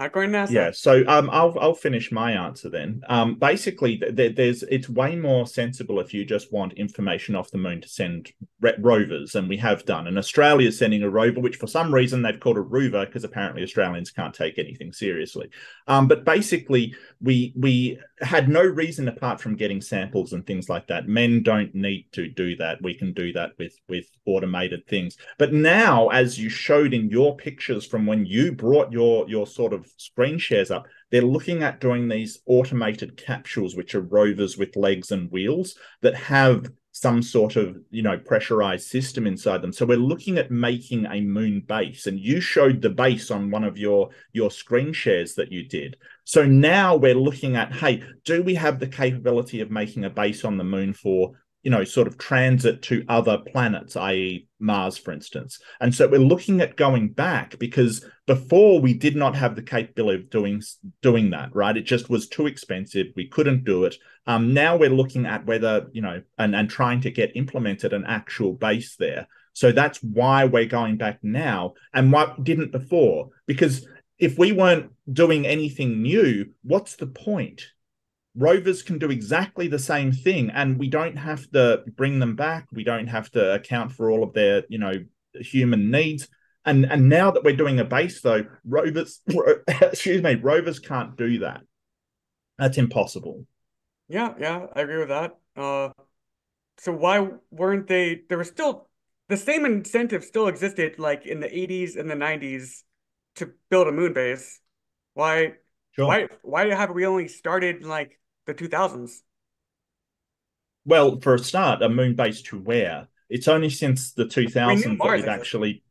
[0.00, 0.50] To NASA.
[0.50, 3.02] Yeah, so um, I'll I'll finish my answer then.
[3.08, 7.50] Um, basically, th- th- there's it's way more sensible if you just want information off
[7.50, 10.06] the moon to send re- rovers, and we have done.
[10.06, 13.24] And Australia is sending a rover, which for some reason they've called a Roo-ver because
[13.24, 15.50] apparently Australians can't take anything seriously.
[15.86, 20.86] Um, but basically, we we had no reason apart from getting samples and things like
[20.88, 21.08] that.
[21.08, 22.82] Men don't need to do that.
[22.82, 25.16] We can do that with with automated things.
[25.38, 29.72] But now, as you showed in your pictures from when you brought your your sort
[29.72, 34.76] of screen shares up, they're looking at doing these automated capsules, which are rovers with
[34.76, 36.70] legs and wheels that have
[37.00, 39.72] some sort of you know pressurized system inside them.
[39.72, 43.64] So we're looking at making a moon base and you showed the base on one
[43.64, 45.96] of your your screen shares that you did.
[46.24, 50.44] So now we're looking at hey do we have the capability of making a base
[50.44, 51.32] on the moon for
[51.62, 55.58] you know sort of transit to other planets i.e mars for instance.
[55.80, 60.22] And so we're looking at going back because before we did not have the capability
[60.22, 60.62] of doing
[61.02, 61.76] doing that right?
[61.76, 63.08] It just was too expensive.
[63.16, 63.96] We couldn't do it.
[64.26, 68.04] Um, now we're looking at whether you know and, and trying to get implemented an
[68.06, 69.26] actual base there.
[69.52, 71.74] So that's why we're going back now.
[71.92, 73.30] And what didn't before?
[73.46, 73.86] Because
[74.18, 77.62] if we weren't doing anything new what's the point
[78.40, 82.66] rovers can do exactly the same thing and we don't have to bring them back
[82.72, 84.94] we don't have to account for all of their you know
[85.34, 86.28] human needs
[86.64, 89.20] and and now that we're doing a base though rovers
[89.68, 91.60] excuse me rovers can't do that
[92.58, 93.46] that's impossible
[94.08, 95.38] Yeah, yeah, I agree with that.
[95.56, 95.90] Uh,
[96.78, 98.22] so why weren't they?
[98.28, 98.88] There was still
[99.28, 102.82] the same incentive still existed like in the 80s and the 90s
[103.36, 104.60] to build a moon base.
[105.14, 105.54] Why?
[105.92, 106.28] sure Why?
[106.42, 108.19] Why have we only started like
[108.56, 109.20] the 2000s?
[110.84, 113.08] Well, for a start, a moon base to where?
[113.28, 115.82] It's only since the 2000s that we've actually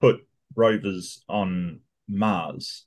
[0.00, 2.86] put rovers on Mars.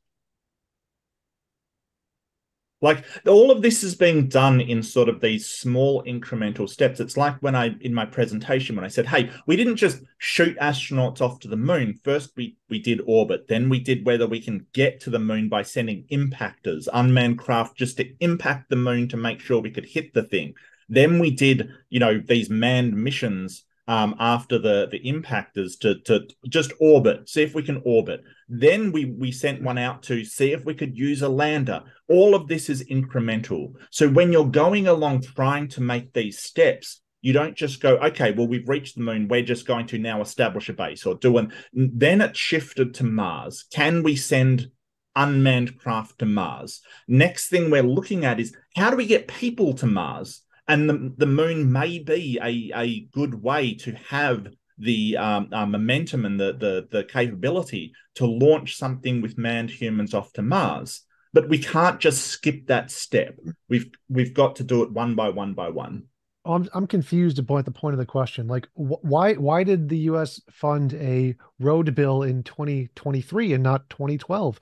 [2.83, 6.99] Like all of this is being done in sort of these small incremental steps.
[6.99, 10.59] It's like when I in my presentation when I said, "Hey, we didn't just shoot
[10.59, 11.97] astronauts off to the moon.
[12.03, 13.47] First, we we did orbit.
[13.47, 17.77] Then we did whether we can get to the moon by sending impactors, unmanned craft,
[17.77, 20.53] just to impact the moon to make sure we could hit the thing.
[20.89, 26.27] Then we did, you know, these manned missions um, after the the impactors to to
[26.47, 28.23] just orbit, see if we can orbit.
[28.47, 31.83] Then we we sent one out to see if we could use a lander.
[32.09, 33.73] All of this is incremental.
[33.91, 38.31] So when you're going along trying to make these steps, you don't just go, okay,
[38.31, 39.27] well we've reached the moon.
[39.27, 41.51] We're just going to now establish a base or do an.
[41.73, 43.65] Then it shifted to Mars.
[43.71, 44.69] Can we send
[45.15, 46.81] unmanned craft to Mars?
[47.07, 50.41] Next thing we're looking at is how do we get people to Mars?
[50.67, 54.47] And the, the moon may be a, a good way to have
[54.77, 60.13] the um, uh, momentum and the, the the capability to launch something with manned humans
[60.13, 61.01] off to Mars.
[61.33, 63.37] But we can't just skip that step.
[63.69, 66.03] We've we've got to do it one by one by one.
[66.45, 68.47] I'm I'm confused about the point of the question.
[68.47, 70.41] Like, wh- why why did the U.S.
[70.51, 74.59] fund a road bill in 2023 and not 2012?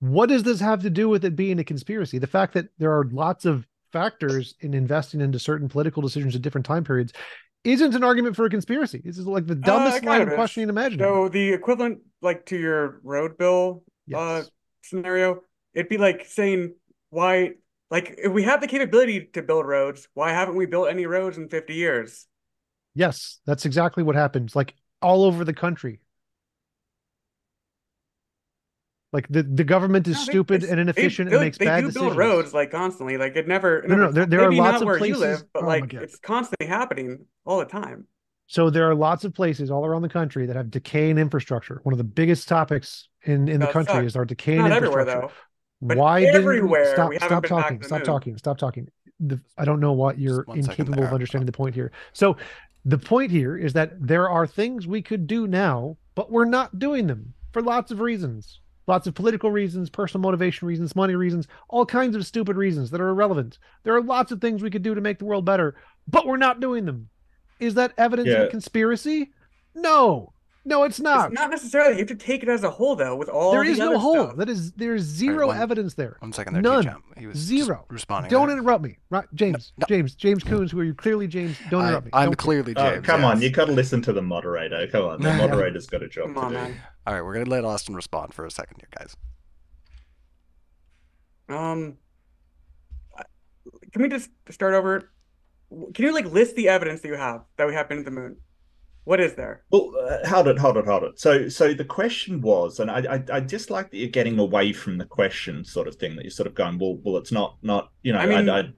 [0.00, 2.18] What does this have to do with it being a conspiracy?
[2.18, 6.42] The fact that there are lots of factors in investing into certain political decisions at
[6.42, 7.12] different time periods
[7.64, 9.02] isn't an argument for a conspiracy.
[9.04, 11.06] This is like the Uh, dumbest it line of questioning imaginable.
[11.06, 14.42] So the equivalent, like to your road bill uh
[14.82, 15.42] scenario,
[15.74, 16.74] it'd be like saying
[17.10, 17.52] why,
[17.90, 21.38] like if we have the capability to build roads, why haven't we built any roads
[21.38, 22.26] in 50 years?
[22.94, 24.56] Yes, that's exactly what happens.
[24.56, 26.00] Like all over the country.
[29.12, 31.64] Like the, the government is No, they- stupid they- and inefficient build- and makes they
[31.64, 32.06] bad do decisions.
[32.10, 33.16] build roads like constantly.
[33.16, 35.26] Like it never, No, no, never- there- there are lots not of where places- you
[35.26, 38.06] live, but oh like it's constantly happening all the time.
[38.46, 41.80] So there are lots of places all around the country that have decaying infrastructure.
[41.84, 44.06] One of the biggest topics in, in the That country sucks.
[44.06, 45.28] is our decaying Not everywhere infrastructure.
[45.80, 45.86] though.
[45.88, 47.78] But Why didn't we- everywhere stop we haven't stop been talking?
[47.78, 48.36] to the Stop talking.
[48.38, 48.88] Stop talking.
[49.58, 51.90] I don't know what you're Just one second incapable of understanding the point here.
[52.12, 52.36] So
[52.84, 56.78] the point here is that there are things we could do now, but we're not
[56.78, 58.59] doing them for lots of reasons.
[58.86, 63.00] Lots of political reasons, personal motivation reasons, money reasons, all kinds of stupid reasons that
[63.00, 63.58] are irrelevant.
[63.84, 65.76] There are lots of things we could do to make the world better,
[66.08, 67.08] but we're not doing them.
[67.60, 69.32] Is that evidence of a conspiracy?
[69.74, 70.32] No.
[70.62, 71.32] No, it's not.
[71.32, 71.92] It's not necessarily.
[71.94, 73.88] You have to take it as a whole though, with all there the is no
[73.90, 74.24] other hole.
[74.26, 74.36] stuff.
[74.36, 76.16] That is there's zero one- evidence there.
[76.20, 76.82] One second there, None.
[76.82, 77.04] T-Jump.
[77.18, 77.86] He was Zero.
[77.88, 78.30] responding.
[78.30, 78.58] Don't there.
[78.58, 79.72] interrupt me, right, James?
[79.78, 79.86] no.
[79.88, 80.92] James, James Coons, who are you?
[80.94, 81.56] Clearly, James.
[81.70, 82.10] Don't I, interrupt me.
[82.12, 83.06] I'm Don't- clearly Oh, James.
[83.06, 83.44] come on, yes.
[83.44, 84.86] you got to listen to the moderator.
[84.88, 86.54] Come on, the moderator's got a job Come to on, do.
[86.58, 86.76] man.
[87.06, 89.16] All right, we're gonna let Austin respond for a second here, guys.
[91.48, 91.96] Um,
[93.92, 95.10] can we just start over?
[95.94, 98.10] Can you like list the evidence that you have that we have been to the
[98.10, 98.36] moon?
[99.04, 99.64] What is there?
[99.70, 101.18] Well, uh, hold it, hold it, hold it.
[101.18, 104.72] So, so the question was, and I, I, I just like that you're getting away
[104.72, 106.16] from the question sort of thing.
[106.16, 108.58] That you're sort of going, well, well, it's not, not, you know, I mean- I,
[108.60, 108.72] I,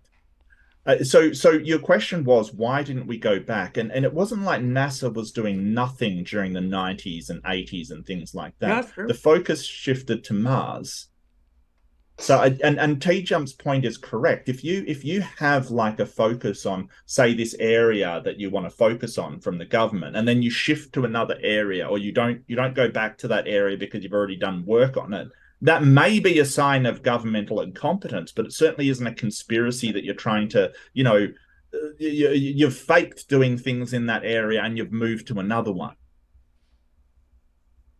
[0.84, 3.76] uh, so, so your question was, why didn't we go back?
[3.76, 8.04] And and it wasn't like NASA was doing nothing during the 90s and 80s and
[8.04, 8.68] things like that.
[8.68, 9.06] That's true.
[9.06, 11.06] The focus shifted to Mars.
[12.22, 14.48] So and and T Jump's point is correct.
[14.48, 18.64] If you if you have like a focus on say this area that you want
[18.64, 22.12] to focus on from the government, and then you shift to another area, or you
[22.12, 25.28] don't you don't go back to that area because you've already done work on it,
[25.62, 30.04] that may be a sign of governmental incompetence, but it certainly isn't a conspiracy that
[30.04, 31.26] you're trying to you know
[31.98, 35.96] you, you've faked doing things in that area and you've moved to another one.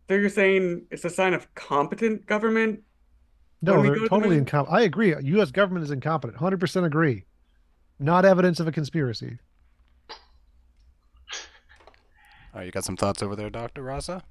[0.07, 2.83] So you're saying it's a sign of competent government?
[3.63, 4.77] No, they're go to totally incompetent.
[4.77, 5.15] I agree.
[5.19, 5.51] U.S.
[5.51, 6.37] government is incompetent.
[6.37, 7.23] Hundred percent agree.
[7.97, 9.37] Not evidence of a conspiracy.
[12.53, 14.21] All right, you got some thoughts over there, Doctor Rasa?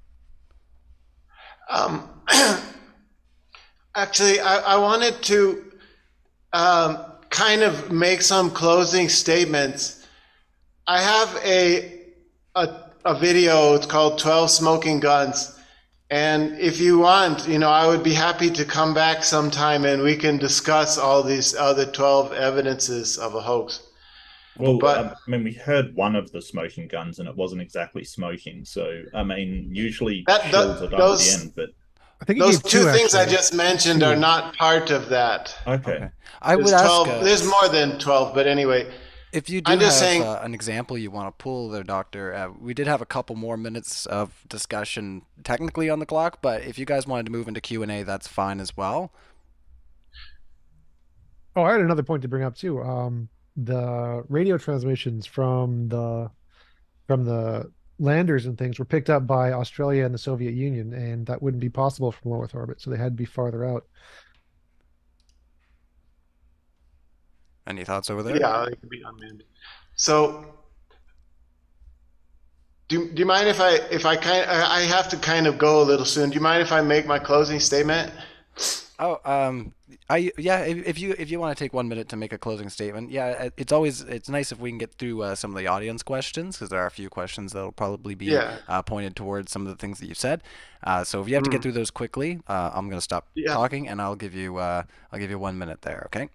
[1.69, 2.07] Um,
[3.95, 5.73] actually, I, I wanted to
[6.53, 10.07] um, kind of make some closing statements.
[10.85, 12.01] I have a,
[12.55, 13.73] a a video.
[13.73, 15.57] It's called "12 Smoking Guns,"
[16.09, 20.01] and if you want, you know, I would be happy to come back sometime and
[20.03, 23.81] we can discuss all these other 12 evidences of a hoax.
[24.57, 27.61] Well, But- um, I mean, we heard one of the smoking guns, and it wasn't
[27.61, 28.65] exactly smoking.
[28.65, 31.53] So, I mean, usually That- shells that- are done those- at the end.
[31.55, 31.69] But
[32.21, 35.55] I think Those gave two things I just mentioned are not part of that.
[35.65, 36.09] okay, Okay.
[36.41, 38.91] I would There's ask 12, uh, there's more than 12, but anyway.
[39.33, 42.33] If you do I'm have saying- uh, an example you want to pull there, Doctor.
[42.33, 46.63] Uh, we did have a couple more minutes of discussion technically on the clock, but
[46.63, 49.11] if you guys wanted to move into Q and A, that's fine as well.
[51.55, 52.81] Oh, I had another point to bring up too.
[52.81, 56.31] Um, the radio transmissions from the
[57.07, 61.25] from the landers and things were picked up by Australia and the Soviet Union, and
[61.27, 63.85] that wouldn't be possible from low Earth orbit, so they had to be farther out.
[67.65, 68.37] Any thoughts over there?
[68.37, 69.43] Yeah, it could be unmanned.
[69.95, 70.45] So,
[72.89, 75.57] do, do you mind if I if I kind I I have to kind of
[75.57, 76.29] go a little soon.
[76.29, 78.11] Do you mind if I make my closing statement?
[78.99, 79.73] Oh, um,
[80.09, 80.59] I yeah.
[80.59, 83.09] If, if you if you want to take one minute to make a closing statement,
[83.11, 86.03] yeah, it's always it's nice if we can get through uh, some of the audience
[86.03, 88.57] questions because there are a few questions that'll probably be Yeah.
[88.67, 90.43] uh, pointed towards some of the things that you said.
[90.83, 93.53] Uh, so if you have to get through those quickly, uh, I'm gonna stop Yeah.
[93.53, 96.03] talking and I'll give you uh, I'll give you one minute there.
[96.07, 96.29] Okay.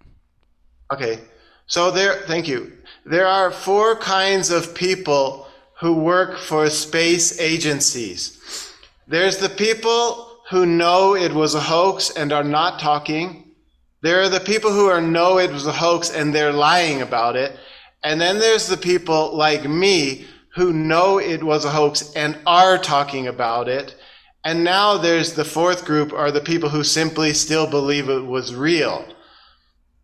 [0.91, 1.19] Okay.
[1.67, 2.71] So there, thank you.
[3.05, 5.47] There are four kinds of people
[5.79, 8.73] who work for space agencies.
[9.07, 13.51] There's the people who know it was a hoax and are not talking.
[14.01, 17.35] There are the people who are know it was a hoax and they're lying about
[17.35, 17.57] it.
[18.03, 20.25] And then there's the people like me
[20.55, 23.95] who know it was a hoax and are talking about it.
[24.43, 28.55] And now there's the fourth group are the people who simply still believe it was
[28.55, 29.05] real.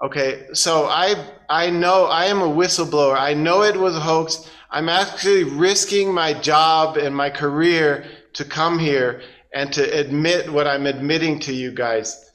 [0.06, 1.16] Okay, so I
[1.50, 3.18] I know I am a whistleblower.
[3.18, 4.48] I know it was a hoax.
[4.70, 10.68] I'm actually risking my job and my career to come here and to admit what
[10.68, 12.30] I'm admitting to you guys.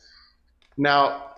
[0.77, 1.33] Now,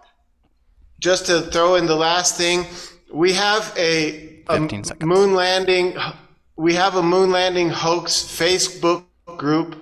[1.01, 2.64] just to throw in the last thing,
[3.12, 4.59] we have a, a
[5.05, 5.95] moon landing.
[6.57, 9.05] We have a moon landing hoax Facebook
[9.37, 9.76] group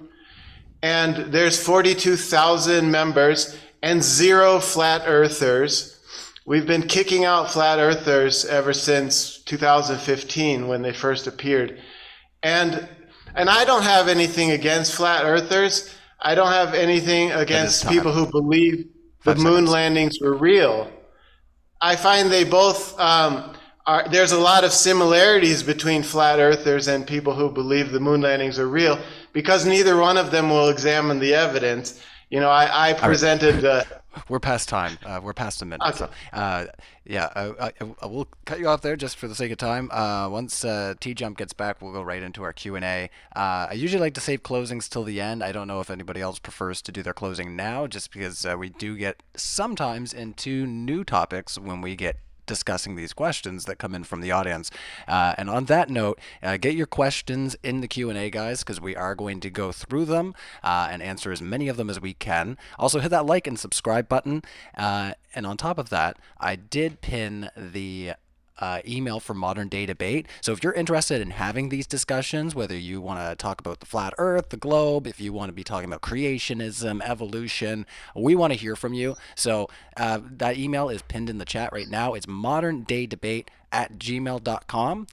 [0.82, 5.99] and there's 42,000 members and zero flat earthers.
[6.46, 11.80] We've been kicking out flat earthers ever since 2015 when they first appeared.
[12.42, 12.88] And
[13.34, 15.94] and I don't have anything against flat earthers.
[16.20, 18.86] I don't have anything against people who believe
[19.24, 19.70] the Five moon seconds.
[19.70, 20.90] landings were real.
[21.80, 23.54] I find they both um,
[23.86, 28.20] are, there's a lot of similarities between flat earthers and people who believe the moon
[28.20, 28.98] landings are real
[29.32, 32.00] because neither one of them will examine the evidence.
[32.30, 33.64] You know, I, I presented.
[33.64, 33.82] Uh,
[34.28, 34.98] we're past time.
[35.04, 35.84] Uh, we're past a minute.
[35.88, 35.98] Okay.
[35.98, 36.66] So, uh,
[37.04, 37.72] yeah, I, I,
[38.02, 39.90] I will cut you off there just for the sake of time.
[39.90, 43.10] Uh, once uh, T Jump gets back, we'll go right into our Q and A.
[43.34, 45.42] Uh, I usually like to save closings till the end.
[45.42, 48.56] I don't know if anybody else prefers to do their closing now, just because uh,
[48.56, 52.16] we do get sometimes into new topics when we get
[52.50, 54.72] discussing these questions that come in from the audience.
[55.06, 58.96] Uh, and on that note, uh, get your questions in the Q&A, guys, because we
[58.96, 60.34] are going to go through them
[60.64, 62.58] uh, and answer as many of them as we can.
[62.76, 64.42] Also, hit that like and subscribe button.
[64.76, 68.14] Uh, and on top of that, I did pin the
[68.60, 70.26] uh, email for Modern Day Debate.
[70.40, 73.86] So if you're interested in having these discussions, whether you want to talk about the
[73.86, 78.52] flat earth, the globe, if you want to be talking about creationism, evolution, we want
[78.52, 79.16] to hear from you.
[79.34, 82.14] So uh, that email is pinned in the chat right now.
[82.14, 85.06] It's modern day debate at gmail.com.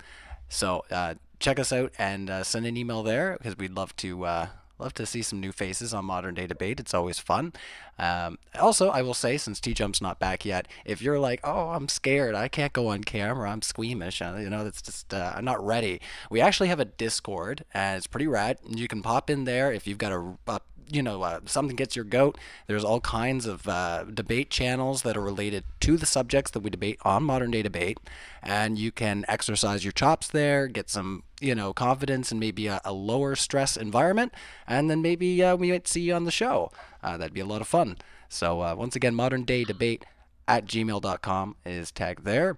[0.49, 4.25] So uh, check us out and uh, send an email there because we'd love to
[4.25, 4.47] uh,
[4.79, 6.79] love to see some new faces on modern day debate.
[6.79, 7.53] It's always fun.
[7.99, 11.89] Um, also i will say since t-jump's not back yet if you're like oh i'm
[11.89, 12.35] scared.
[12.35, 13.49] I can't go on camera.
[13.49, 16.01] I'm squeamish uh, you know that's just uh, i'm not ready.
[16.29, 18.59] We actually have a discord and it's pretty rad.
[18.67, 21.95] You can pop in there if you've got a, a you know uh, something gets
[21.95, 22.37] your goat.
[22.67, 26.69] There's all kinds of uh, debate channels that are related to the subjects that we
[26.69, 27.97] debate on modern day debate
[28.41, 32.81] and you can exercise your chops there get some you know confidence and maybe a,
[32.85, 34.33] a lower stress environment
[34.67, 36.71] and then maybe uh, we might see you on the show.
[37.03, 37.97] Uh, that'd be a lot of fun.
[38.29, 40.05] So uh, once again modern day debate
[40.47, 42.57] at gmail.com is tagged there.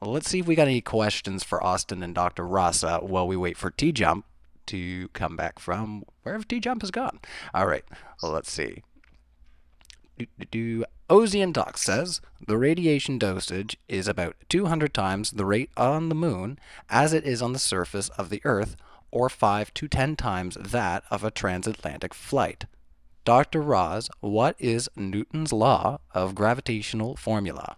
[0.00, 3.36] Let's see if we got any questions for austin and dr ross uh, while we
[3.36, 4.24] wait for t-jump
[4.66, 7.20] to come back from wherever T Jump has gone.
[7.54, 7.84] All right,
[8.22, 8.82] well, let's see.
[10.18, 10.84] Do, do, do.
[11.08, 16.58] Ozian Doc says the radiation dosage is about 200 times the rate on the moon
[16.88, 18.76] as it is on the surface of the Earth,
[19.10, 22.64] or 5 to 10 times that of a transatlantic flight.
[23.24, 23.60] Dr.
[23.60, 27.76] Roz, what is Newton's law of gravitational formula?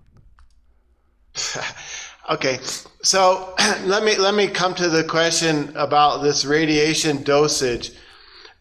[2.31, 2.59] Okay,
[3.03, 3.55] so
[3.85, 7.93] let me let me come to the question about this radiation dosage.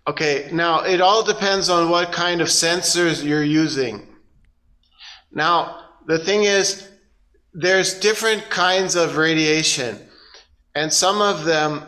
[0.05, 4.05] Okay, now it all depends on what kind of sensors you're using.
[5.31, 6.89] Now, the thing is
[7.53, 9.97] there's different kinds of radiation
[10.75, 11.83] and some of them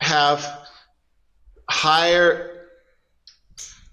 [0.00, 0.44] have
[1.70, 2.66] higher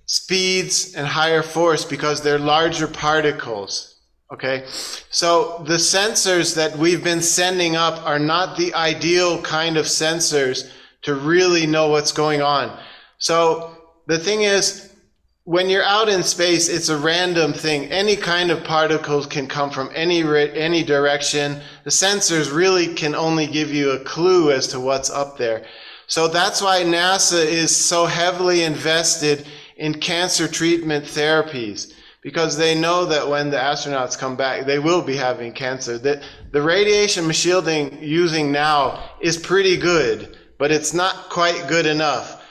[0.06, 3.95] speeds and higher force because they're larger particles.
[4.34, 4.64] Okay,
[5.12, 10.72] so the sensors that we've been sending up are not the ideal kind of sensors
[11.04, 12.76] to really know what's going on.
[13.20, 14.92] So the thing is,
[15.44, 17.92] when you're out in space, it's a random thing.
[17.92, 21.62] Any kind of particles can come from any any direction.
[21.84, 25.68] The sensors really can only give you a clue as to what's up there.
[26.08, 29.46] So that's why NASA is so heavily invested
[29.78, 31.94] in cancer treatment therapies
[32.26, 36.00] because they know that when the astronauts come back, they will be having cancer.
[36.00, 42.44] The, the radiation shielding using now is pretty good, but it's not quite good enough.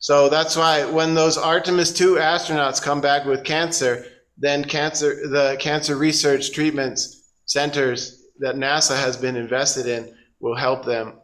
[0.00, 4.04] So that's why when those Artemis 2 astronauts come back with cancer,
[4.36, 10.84] then cancer, the cancer research treatments centers that NASA has been invested in will help
[10.84, 11.21] them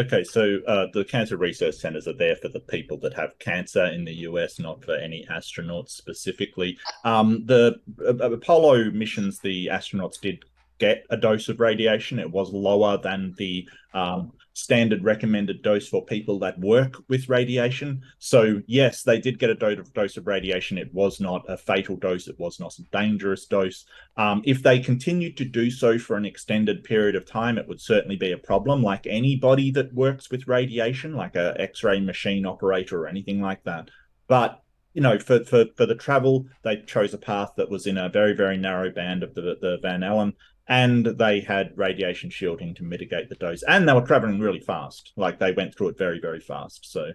[0.00, 3.84] Okay, so uh, the cancer research centers are there for the people that have cancer
[3.84, 6.78] in the US, not for any astronauts specifically.
[7.04, 7.78] Um, the
[8.08, 10.42] uh, Apollo missions, the astronauts did
[10.78, 12.18] get a dose of radiation.
[12.18, 18.02] It was lower than the um, standard recommended dose for people that work with radiation.
[18.18, 20.78] So, yes, they did get a dose of radiation.
[20.78, 23.84] It was not a fatal dose, it was not a dangerous dose.
[24.16, 27.80] Um, if they continued to do so for an extended period of time, it would
[27.80, 28.82] certainly be a problem.
[28.82, 33.90] Like anybody that works with radiation, like a X-ray machine operator or anything like that.
[34.26, 37.96] But you know, for, for for the travel, they chose a path that was in
[37.96, 40.32] a very very narrow band of the the Van Allen
[40.70, 43.64] and they had radiation shielding to mitigate the dose.
[43.64, 45.12] And they were traveling really fast.
[45.16, 46.90] Like they went through it very very fast.
[46.90, 47.10] So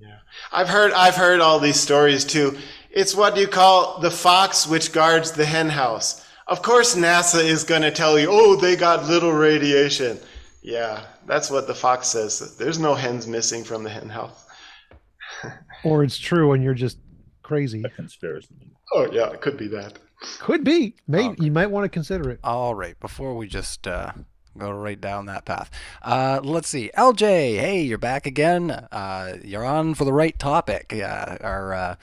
[0.00, 0.18] yeah.
[0.50, 2.56] I've heard i've heard all these stories too.
[2.90, 6.26] It's what you call the fox which guards the hen house.
[6.48, 10.18] Of course nasa is going to tell you oh they got little radiation.
[10.62, 12.56] Yeah that's what the fox says.
[12.56, 14.46] There's no hens missing from the hen house.
[15.84, 16.98] Or it's true and you're just
[17.42, 17.82] crazy.
[17.84, 18.72] A conspiracy.
[18.94, 19.98] Oh yeah it could be that
[20.38, 20.94] could be.
[21.06, 21.44] Maybe okay.
[21.44, 22.40] you might want to consider it.
[22.42, 22.98] All right.
[23.00, 24.12] Before we just uh,
[24.56, 25.70] go right down that path,
[26.02, 26.90] uh, let's see.
[26.96, 27.20] LJ,
[27.58, 28.70] hey, you're back again.
[28.70, 30.92] Uh, you're on for the right topic.
[30.92, 31.96] Uh, our uh,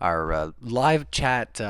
[0.00, 1.60] our uh, live chat.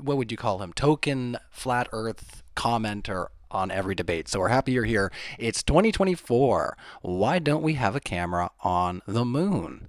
[0.00, 0.72] what would you call him?
[0.72, 4.28] Token flat Earth commenter on every debate.
[4.28, 5.10] So we're happy you're here.
[5.38, 6.76] It's 2024.
[7.02, 9.88] Why don't we have a camera on the moon?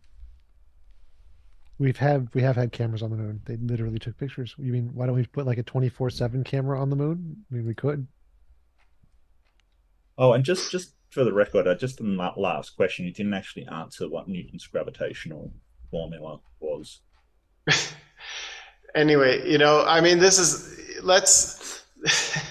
[1.79, 3.41] We've had we have had cameras on the moon.
[3.45, 4.53] They literally took pictures.
[4.57, 7.45] You mean why don't we put like a 24/7 camera on the moon?
[7.49, 8.05] I mean we could.
[10.17, 13.33] Oh, and just just for the record, uh, just in that last question, you didn't
[13.33, 15.51] actually answer what Newton's gravitational
[15.89, 16.99] formula was.
[18.95, 21.83] anyway, you know, I mean, this is let's.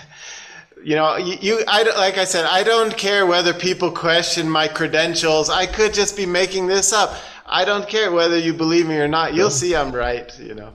[0.83, 4.69] you know, you, you, I like I said, I don't care whether people question my
[4.69, 5.51] credentials.
[5.51, 7.15] I could just be making this up.
[7.49, 9.35] I don't care whether you believe me or not.
[9.35, 10.31] You'll see I'm right.
[10.39, 10.75] You know.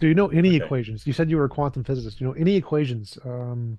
[0.00, 0.64] Do you know any Okay.
[0.64, 1.06] equations?
[1.06, 2.18] You said you were a quantum physicist.
[2.18, 3.18] Do you know any equations?
[3.24, 3.78] Um,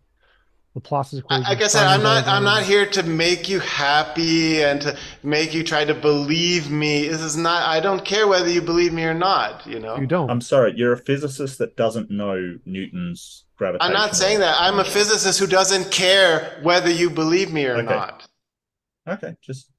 [0.75, 1.43] Laplace's equation.
[1.43, 2.27] Like I said, I'm not.
[2.27, 7.07] I'm not here to make you happy and to make you try to believe me.
[7.07, 7.63] This is not.
[7.67, 9.65] I don't care whether you believe me or not.
[9.65, 9.95] You know.
[9.95, 10.29] You don't.
[10.29, 13.83] I'm sorry, you're a physicist that doesn't know Newton's gravity.
[13.85, 14.57] I'm not saying that.
[14.59, 17.85] I'm a physicist who doesn't care whether you believe me or Okay.
[17.95, 18.27] not.
[19.07, 19.71] Okay, just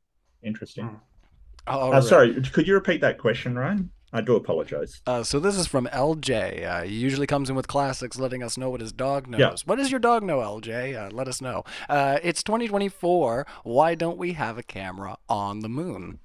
[0.43, 0.87] interesting.
[0.87, 1.01] Mm.
[1.67, 2.03] All Uh, right.
[2.05, 3.91] sorry, could you repeat that question, Ryan?
[4.13, 5.03] I do apologize.
[5.07, 6.65] Uh, so this is from LJ.
[6.65, 9.41] Uh, he usually comes in with classics, letting us know what his dog knows.
[9.41, 9.55] Yeah.
[9.67, 10.95] What does your dog know, LJ?
[10.97, 11.65] Uh, let us know.
[11.89, 13.47] Uh, it's 2024.
[13.65, 16.21] Why don't we have a camera on the moon?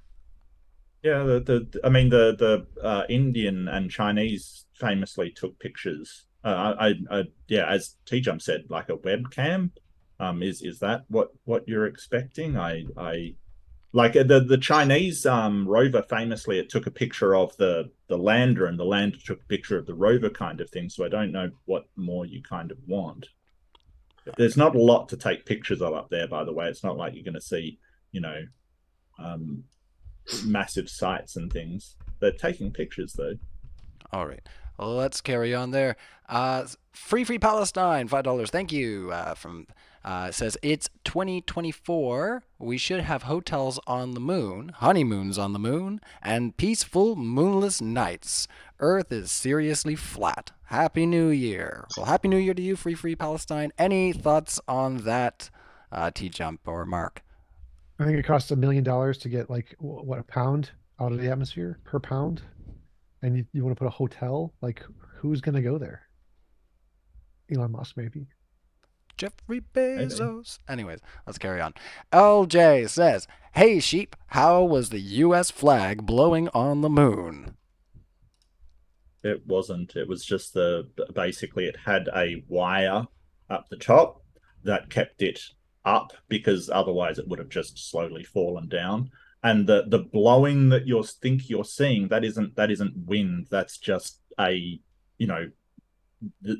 [1.03, 6.27] Yeah, the, the I mean the the uh, Indian and Chinese famously took pictures.
[6.43, 9.71] Uh, I, I, I yeah, as T Jump said, like a webcam.
[10.19, 12.55] Um, is is that what what you're expecting?
[12.55, 13.33] I I
[13.93, 18.17] like uh, the the Chinese um rover famously it took a picture of the the
[18.17, 20.89] lander and the lander took a picture of the rover kind of thing.
[20.89, 23.27] So I don't know what more you kind of want.
[24.37, 26.67] There's not a lot to take pictures of up there, by the way.
[26.67, 27.79] It's not like you're going to see,
[28.11, 28.43] you know,
[29.17, 29.63] um,
[30.45, 31.95] massive sites and things.
[32.19, 33.35] They're taking pictures though.
[34.13, 34.47] All right.
[34.77, 35.95] Let's carry on there.
[36.27, 38.49] Uh, free Free Palestine, five dollars.
[38.49, 39.11] Thank you.
[39.11, 39.67] Uh, from
[40.03, 42.43] uh, says it's 2024.
[42.59, 48.47] We should have hotels on the moon, honeymoons on the moon, and peaceful moonless nights.
[48.79, 50.51] Earth is seriously flat.
[50.65, 51.85] Happy New Year.
[51.97, 53.71] Well, Happy New Year to you, Free Free Palestine.
[53.77, 55.49] Any thoughts on that,
[55.91, 57.23] uh, T Jump or Mark?
[57.99, 61.19] I think it costs a million dollars to get like what a pound out of
[61.19, 62.41] the atmosphere per pound,
[63.21, 64.53] and you, you want to put a hotel.
[64.61, 64.81] Like
[65.17, 66.07] who's gonna go there?
[67.53, 68.27] Elon Musk maybe.
[69.17, 70.59] Jeffrey Bezos.
[70.67, 71.73] Anyways, let's carry on.
[72.11, 77.57] LJ says, Hey sheep, how was the US flag blowing on the moon?
[79.23, 79.95] It wasn't.
[79.95, 83.07] It was just the basically it had a wire
[83.49, 84.23] up the top
[84.63, 85.39] that kept it
[85.85, 89.11] up because otherwise it would have just slowly fallen down.
[89.43, 93.47] And the the blowing that you think you're seeing that isn't that isn't wind.
[93.49, 94.79] That's just a
[95.17, 95.49] you know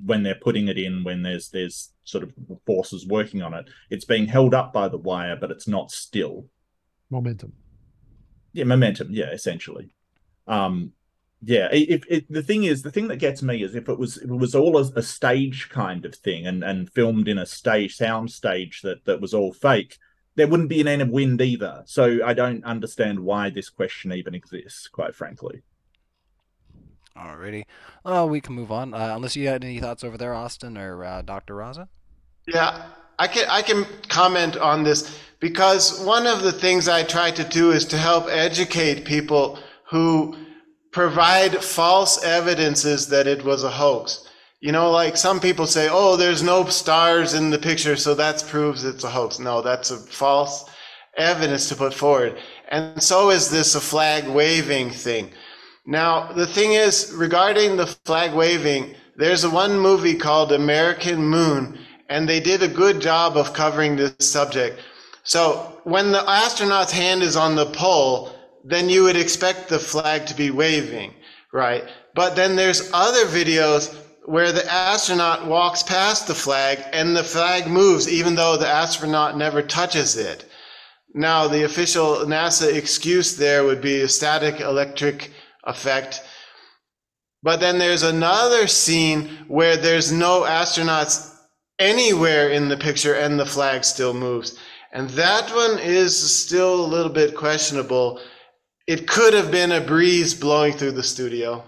[0.04, 2.34] when they're putting it in when there's there's sort of
[2.66, 3.70] forces working on it.
[3.89, 6.45] It's being held up by the wire, but it's not still.
[7.09, 7.53] Momentum.
[8.53, 9.07] Yeah, momentum.
[9.12, 9.93] Yeah, essentially.
[10.47, 10.91] Um,
[11.41, 11.70] yeah.
[11.72, 14.30] If, if the thing is, the thing that gets me is if it was if
[14.30, 17.95] it was all a, a stage kind of thing and and filmed in a stage
[17.95, 19.97] sound stage that that was all fake,
[20.36, 21.84] there wouldn't be an end of wind either.
[21.86, 25.64] So I don't understand why this question even exists, quite frankly.
[27.18, 27.66] Alrighty.
[28.05, 28.93] Oh, we can move on.
[28.93, 31.55] Uh, unless you had any thoughts over there, Austin or uh, Dr.
[31.55, 31.88] Raza?
[32.54, 32.86] Yeah,
[33.18, 37.43] I can I can comment on this because one of the things I try to
[37.43, 40.36] do is to help educate people who
[40.91, 44.28] provide false evidences that it was a hoax.
[44.60, 48.43] You know, like some people say, "Oh, there's no stars in the picture, so that
[48.47, 50.66] proves it's a hoax." No, that's a false
[51.17, 52.38] evidence to put forward.
[52.70, 55.32] And so is this a flag waving thing.
[55.86, 61.78] Now, the thing is, regarding the flag waving, there's one movie called American Moon,
[62.12, 64.79] and they did a good job of covering this subject.
[65.24, 68.36] So, when the astronaut's hand is on the pole,
[68.66, 71.13] then you would expect the flag to be waving,
[71.54, 71.86] right?
[72.13, 77.67] But then there's other videos where the astronaut walks past the flag and the flag
[77.67, 80.46] moves even though the astronaut never touches it.
[81.13, 85.32] Now, the official NASA excuse there would be a static electric
[85.63, 86.21] effect.
[87.42, 91.30] But then there's another scene where there's no astronauts
[91.82, 94.58] anywhere in the picture and the flag still moves.
[94.93, 98.20] And that one is still a little bit questionable.
[98.87, 101.63] It could have been a breeze blowing through the studio.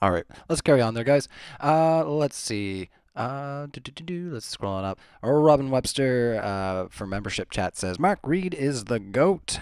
[0.00, 1.28] All right, let's carry on there, guys.
[1.62, 2.88] Uh, let's see.
[3.16, 4.30] Uh, do, do, do, do.
[4.32, 5.00] Let's scroll on up.
[5.22, 9.58] Or Robin Webster uh, from membership chat says Mark Reid is the goat.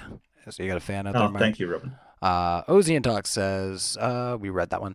[0.50, 1.38] So you got a fan out there, Oh, Mark?
[1.40, 1.96] thank you, Robin.
[2.20, 4.94] Uh, Ozian Talk says uh, we read that one.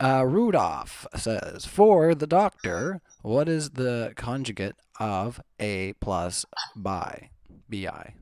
[0.00, 6.44] Uh, Rudolph says, for the doctor, what is the conjugate of A plus
[6.76, 7.30] bi?
[7.68, 8.14] Bi.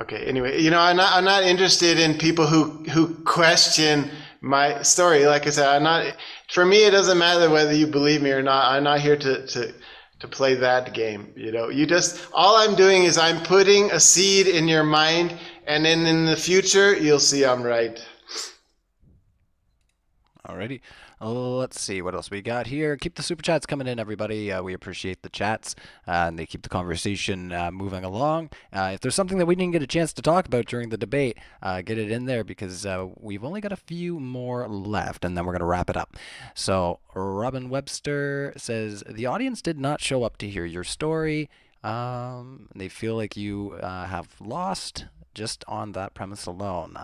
[0.00, 0.24] Okay.
[0.26, 1.16] Anyway, you know, I'm not.
[1.16, 4.10] I'm not interested in people who who question
[4.40, 5.26] my story.
[5.26, 6.14] Like I said, I'm not.
[6.52, 8.72] For me, it doesn't matter whether you believe me or not.
[8.72, 9.74] I'm not here to to
[10.20, 11.32] to play that game.
[11.36, 15.36] You know, you just all I'm doing is I'm putting a seed in your mind,
[15.66, 18.00] and then in the future you'll see I'm right.
[20.48, 20.80] Alrighty.
[21.20, 22.96] Let's see what else we got here.
[22.96, 24.50] Keep the super chats coming in, everybody.
[24.50, 25.74] Uh, we appreciate the chats,
[26.06, 28.48] uh, and they keep the conversation uh, moving along.
[28.72, 30.96] Uh, if there's something that we didn't get a chance to talk about during the
[30.96, 35.22] debate, uh, get it in there because uh, we've only got a few more left,
[35.22, 36.16] and then we're going to wrap it up.
[36.54, 41.50] So, Robin Webster says the audience did not show up to hear your story.
[41.84, 45.04] Um, they feel like you have lost
[45.34, 46.94] just on that premise alone.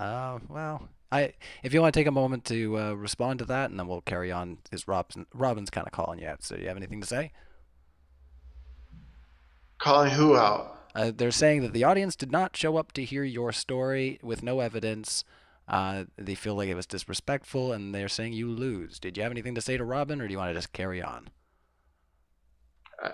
[0.49, 1.33] well, I,
[1.63, 4.01] if you want to take a moment to uh, respond to that, and then we'll
[4.01, 4.59] carry on.
[4.73, 6.43] Is Robin, Robin's kind of calling you out?
[6.43, 7.31] So, do you have anything to say?
[9.79, 10.89] Calling who out?
[10.93, 14.43] Uh, they're saying that the audience did not show up to hear your story with
[14.43, 15.23] no evidence.
[15.69, 18.99] Uh, they feel like it was disrespectful, and they're saying you lose.
[18.99, 21.01] Did you have anything to say to Robin, or do you want to just carry
[21.01, 21.29] on?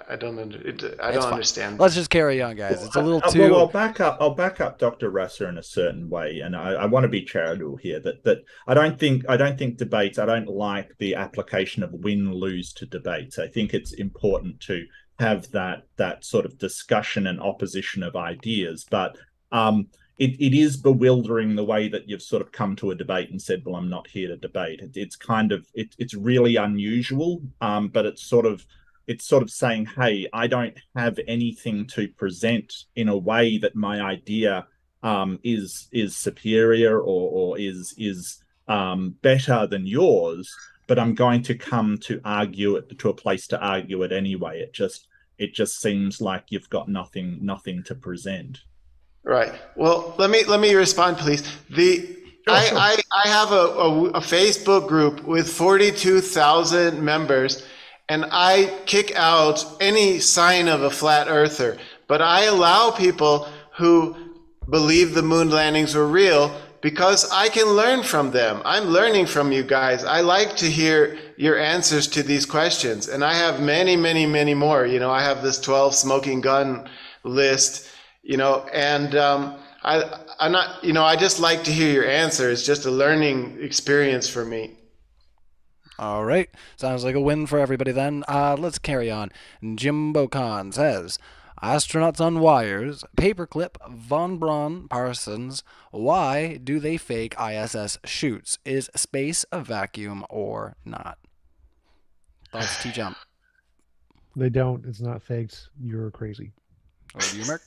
[0.08, 1.78] I don't under, it, I don't understand.
[1.78, 2.84] Let's just carry on, guys.
[2.84, 3.50] It's a little uh, too.
[3.50, 4.18] Well, I'll back up.
[4.20, 5.10] I'll back up Dr.
[5.10, 7.98] Rasa in a certain way, and I, I want to be charitable here.
[7.98, 10.18] That that I don't think I don't think debates.
[10.18, 13.38] I don't like the application of win lose to debates.
[13.38, 14.84] I think it's important to
[15.18, 19.16] have that that sort of discussion and opposition of ideas, but
[19.52, 19.88] um,
[20.18, 23.40] it, it is bewildering the way that you've sort of come to a debate and
[23.40, 27.42] said, "Well, I'm not here to debate." It, it's kind of it, it's really unusual,
[27.62, 28.66] um, but it's sort of
[29.10, 33.74] it's sort of saying, hey, I don't have anything to present in a way that
[33.74, 34.68] my idea
[35.02, 40.54] um, is is superior or, or is is um, better than yours,
[40.86, 44.60] but I'm going to come to argue it to a place to argue it anyway.
[44.60, 45.08] It just
[45.38, 48.60] it just seems like you've got nothing nothing to present.
[49.24, 49.54] Right.
[49.74, 51.42] Well, let me let me respond, please.
[51.68, 52.16] The
[52.46, 52.70] I.
[52.88, 57.66] I, I have a, a, a Facebook group with forty two thousand members
[58.10, 61.78] and I kick out any sign of a flat earther.
[62.08, 63.46] But I allow people
[63.76, 64.16] who
[64.68, 68.62] believe the moon landings were real because I can learn from them.
[68.64, 70.02] I'm learning from you guys.
[70.02, 73.06] I like to hear your answers to these questions.
[73.06, 74.84] And I have many, many, many more.
[74.84, 76.90] You know, I have this 12 smoking gun
[77.22, 77.88] list,
[78.24, 82.08] you know, and um, I, I'm not, you know, I just like to hear your
[82.08, 82.58] answers.
[82.58, 84.79] It's just a learning experience for me.
[86.00, 86.48] All right.
[86.76, 88.24] Sounds like a win for everybody then.
[88.26, 89.30] Uh, let's carry on.
[89.74, 91.18] Jimbo Khan says
[91.62, 95.62] Astronauts on Wires, Paperclip, Von Braun, Parsons.
[95.90, 98.58] Why do they fake ISS shoots?
[98.64, 101.18] Is space a vacuum or not?
[102.50, 103.18] Thoughts, T Jump?
[104.34, 104.86] They don't.
[104.86, 105.68] It's not fakes.
[105.78, 106.52] You're crazy.
[107.14, 107.60] Or you, Mark?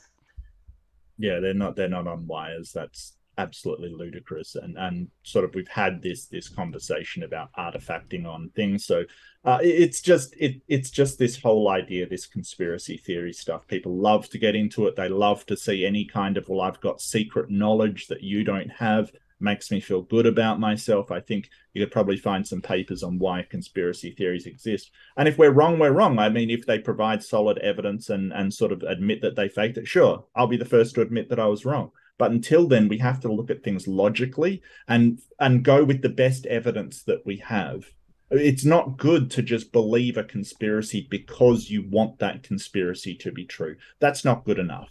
[1.18, 1.76] Yeah, they're not.
[1.76, 2.72] They're not on wires.
[2.72, 4.54] That's absolutely ludicrous.
[4.54, 8.84] And and sort of we've had this this conversation about artifacting on things.
[8.84, 9.04] So
[9.44, 13.66] uh, it's just it it's just this whole idea this conspiracy theory stuff.
[13.66, 14.96] People love to get into it.
[14.96, 18.70] They love to see any kind of well i've got secret knowledge that you don't
[18.70, 21.10] have makes me feel good about myself.
[21.10, 24.90] I think you could probably find some papers on why conspiracy theories exist.
[25.16, 26.18] And if we're wrong we're wrong.
[26.18, 29.78] I mean if they provide solid evidence and and sort of admit that they faked
[29.78, 32.88] it sure i'll be the first to admit that i was wrong but until then,
[32.88, 37.26] we have to look at things logically and and go with the best evidence that
[37.26, 37.86] we have.
[38.30, 43.44] It's not good to just believe a conspiracy because you want that conspiracy to be
[43.44, 43.76] true.
[44.00, 44.90] That's not good enough.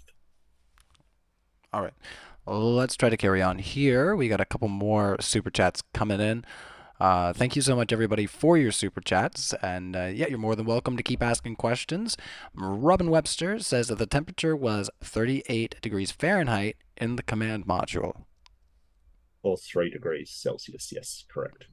[1.74, 1.94] All right.
[2.46, 4.16] Let's try to carry on here.
[4.16, 6.46] We got a couple more super chats coming in.
[7.00, 9.54] Uh, thank you so much, everybody, for your super chats.
[9.62, 12.16] And uh, yeah, you're more than welcome to keep asking questions.
[12.54, 18.24] Robin Webster says that the temperature was 38 degrees Fahrenheit in the command module.
[19.42, 21.66] Or 3 degrees Celsius, yes, correct.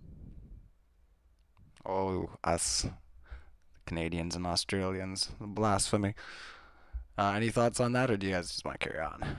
[1.87, 2.87] Oh, us
[3.87, 5.31] Canadians and Australians.
[5.41, 6.15] Blasphemy.
[7.19, 9.37] Uh, any thoughts on that, or do you guys just want to carry on?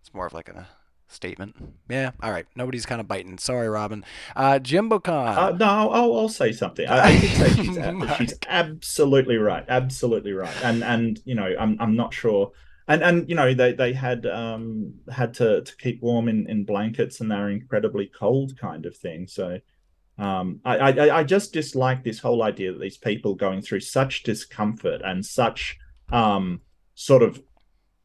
[0.00, 0.68] It's more of like a
[1.08, 1.56] statement.
[1.88, 2.46] Yeah, all right.
[2.54, 3.36] Nobody's kind of biting.
[3.38, 4.04] Sorry, Robin.
[4.36, 5.36] Uh, Jimbo Khan.
[5.36, 6.88] Uh, no, I'll, I'll say something.
[6.88, 9.64] I, I did say she's, she's absolutely right.
[9.68, 10.54] Absolutely right.
[10.62, 12.52] And and you know, I'm I'm not sure.
[12.90, 16.64] And and you know, they they had um had to to keep warm in in
[16.64, 19.26] blankets, and they're incredibly cold, kind of thing.
[19.26, 19.60] So.
[20.18, 24.22] Um, I, I I just dislike this whole idea that these people going through such
[24.22, 25.78] discomfort and such
[26.12, 26.60] um,
[26.94, 27.42] sort of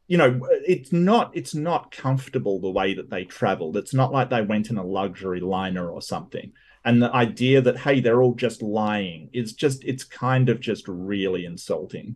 [0.08, 4.30] you know it's not it's not comfortable the way that they traveled it's not like
[4.30, 6.52] they went in a luxury liner or something
[6.84, 10.88] and the idea that hey they're all just lying is just it's kind of just
[10.88, 12.16] really insulting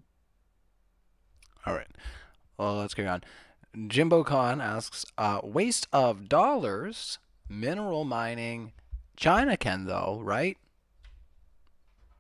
[1.66, 1.88] all right
[2.60, 3.24] well let's go on.
[3.88, 7.18] Jimbo khan asks uh, waste of dollars
[7.48, 8.74] mineral mining
[9.16, 10.58] china can though right?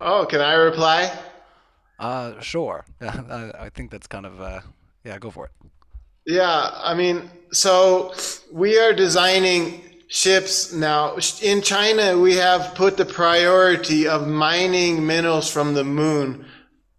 [0.01, 1.11] Oh can i reply?
[1.99, 2.85] Uh sure.
[3.01, 4.61] I, I think that's kind of uh
[5.03, 5.51] yeah go for it.
[6.25, 8.13] Yeah i mean so
[8.51, 11.17] we are designing ships now.
[11.41, 16.45] In China we have put the priority of mining minerals from the moon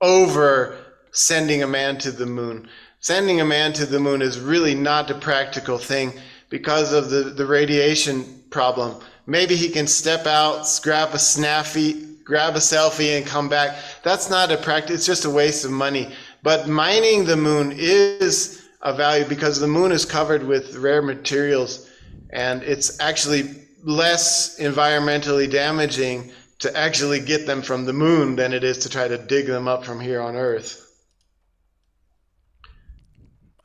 [0.01, 0.77] over
[1.13, 2.69] sending a man to the moon
[3.01, 6.13] sending a man to the moon is really not a practical thing
[6.49, 9.03] because of the, the radiation problem.
[9.27, 13.77] Maybe he can step out grab a snaffy grab a selfie and come back.
[14.05, 16.13] That's not a practice it's just a waste of money.
[16.45, 21.91] But mining the moon is a value because the moon is covered with rare materials
[22.31, 28.63] and it's actually less environmentally damaging to actually get them from the moon than it
[28.63, 30.90] is to try to dig them up from here on Earth.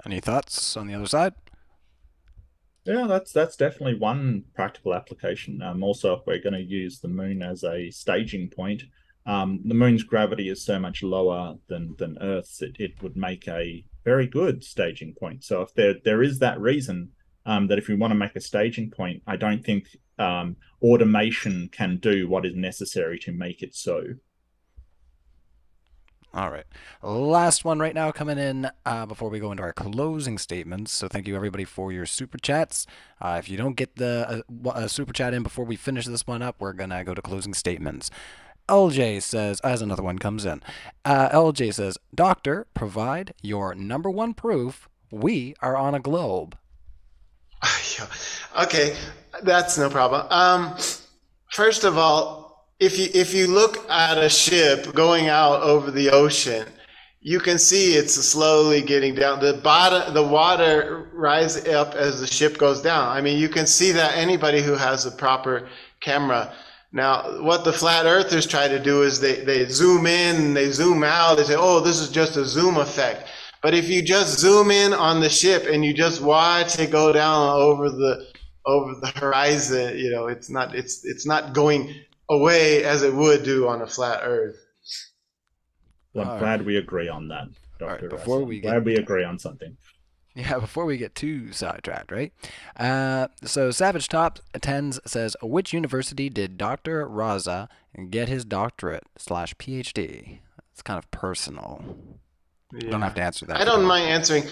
[0.05, 1.33] Any thoughts on the other side?
[2.85, 5.61] Yeah, that's that's definitely one practical application.
[5.63, 8.83] Um, also, if we're going to use the moon as a staging point,
[9.25, 13.47] um, the moon's gravity is so much lower than than Earth's, it, it would make
[13.47, 15.43] a very good staging point.
[15.43, 17.09] So if there there is that reason,
[17.47, 19.87] um, that if we want to make a staging point, I don't think
[20.19, 24.03] um, automation can do what is necessary to make it so.
[26.35, 26.65] All right.
[27.01, 30.91] Last one right now coming in uh, before we go into our closing statements.
[30.91, 32.85] So thank you everybody for your super chats.
[33.21, 36.27] Uh, if you don't get the uh, uh super chat in before we finish this
[36.27, 38.11] one up, we're to go to closing statements.
[38.67, 40.61] LJ says, as another one comes in,
[41.05, 46.57] uh, LJ says, Doctor, provide your number one proof we are on a globe.
[48.61, 48.97] okay,
[49.41, 50.27] that's no problem.
[50.29, 50.77] Um,
[51.49, 52.44] first of all,
[52.79, 56.65] if you if you look at a ship going out over the ocean,
[57.21, 59.39] you can see it's slowly getting down.
[59.39, 63.07] The bottom, the water rises up as the ship goes down.
[63.09, 65.67] I mean, you can see that anybody who has a proper
[66.01, 66.53] camera.
[66.91, 71.03] Now, what the flat earthers try to do is they, they zoom in, they zoom
[71.03, 73.27] out, they say, oh, this is just a zoom effect.
[73.61, 77.11] But if you just zoom in on the ship and you just watch it go
[77.11, 78.27] down over the
[78.65, 81.93] over the horizon, you know, it's not it's it's not going
[82.29, 84.57] away as it would do on a flat Earth.
[86.13, 86.65] Well, I'm All glad right.
[86.65, 87.47] we agree on that,
[87.79, 88.07] Doctor.
[88.07, 89.75] Right, before we get, glad we agree on something.
[90.35, 92.33] Yeah, before we get too sidetracked, right?
[92.75, 97.69] Uh, so Savage Top attends says, which university did Doctor Raza
[98.09, 100.39] get his doctorate slash PhD?
[100.73, 101.97] It's kind of personal.
[102.73, 103.61] You don't have to answer that.
[103.61, 104.43] I don't mind answering.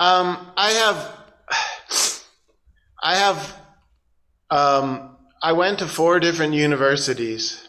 [0.00, 1.12] Um, I have,
[3.02, 3.60] I have,
[4.50, 5.13] um,
[5.44, 7.68] I went to four different universities,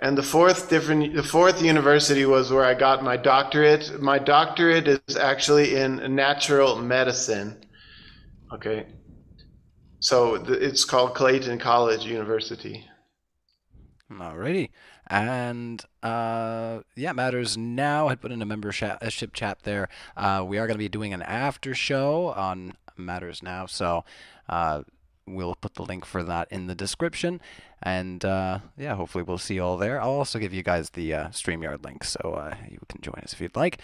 [0.00, 4.00] and the fourth different, the fourth university was where I got my doctorate.
[4.00, 7.64] My doctorate is actually in natural medicine.
[8.54, 8.86] Okay,
[9.98, 12.88] so it's called Clayton College University.
[14.08, 14.70] Alrighty.
[15.08, 19.88] And uh, yeah, Matters Now had put in a membership chat there.
[20.16, 23.66] Uh, we are going to be doing an after show on Matters Now.
[23.66, 24.04] So
[24.48, 24.82] uh,
[25.26, 27.40] we'll put the link for that in the description.
[27.82, 30.00] And uh, yeah, hopefully we'll see you all there.
[30.00, 33.32] I'll also give you guys the uh, StreamYard link so uh, you can join us
[33.32, 33.80] if you'd like.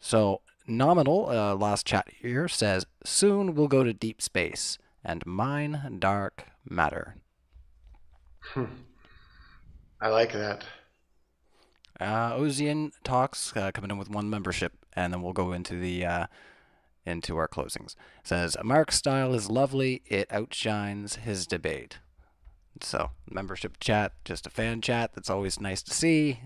[0.00, 5.96] So Nominal, uh, last chat here, says, Soon we'll go to deep space and mine
[5.98, 7.16] dark matter.
[8.40, 8.64] Hmm.
[10.00, 10.64] I like that.
[12.00, 16.04] Uh, Ozian talks uh, coming in with one membership, and then we'll go into the
[16.04, 16.26] uh,
[17.06, 17.94] into our closings.
[18.20, 21.98] It says Mark's style is lovely; it outshines his debate.
[22.80, 25.12] So membership chat, just a fan chat.
[25.14, 26.40] That's always nice to see.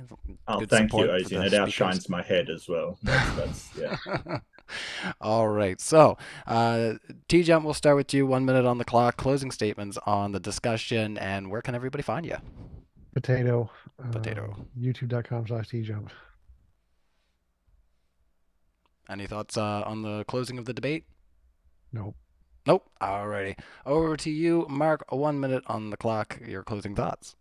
[0.46, 1.46] Oh, Good thank you, Ozian.
[1.46, 2.98] It outshines my head as well.
[3.02, 4.38] That's, that's yeah.
[5.20, 5.80] All right.
[5.80, 6.94] So, uh,
[7.28, 8.26] T Jump, we'll start with you.
[8.26, 9.16] One minute on the clock.
[9.16, 12.36] Closing statements on the discussion, and where can everybody find you?
[13.14, 13.70] Potato.
[14.12, 14.54] Potato.
[14.58, 16.10] Uh, YouTube.com slash tjump.
[19.08, 21.04] Any thoughts uh, on the closing of the debate?
[21.92, 22.16] Nope.
[22.66, 22.90] Nope.
[23.00, 23.58] Alrighty.
[23.86, 25.04] Over to you, Mark.
[25.10, 26.38] One minute on the clock.
[26.46, 27.34] Your closing thoughts.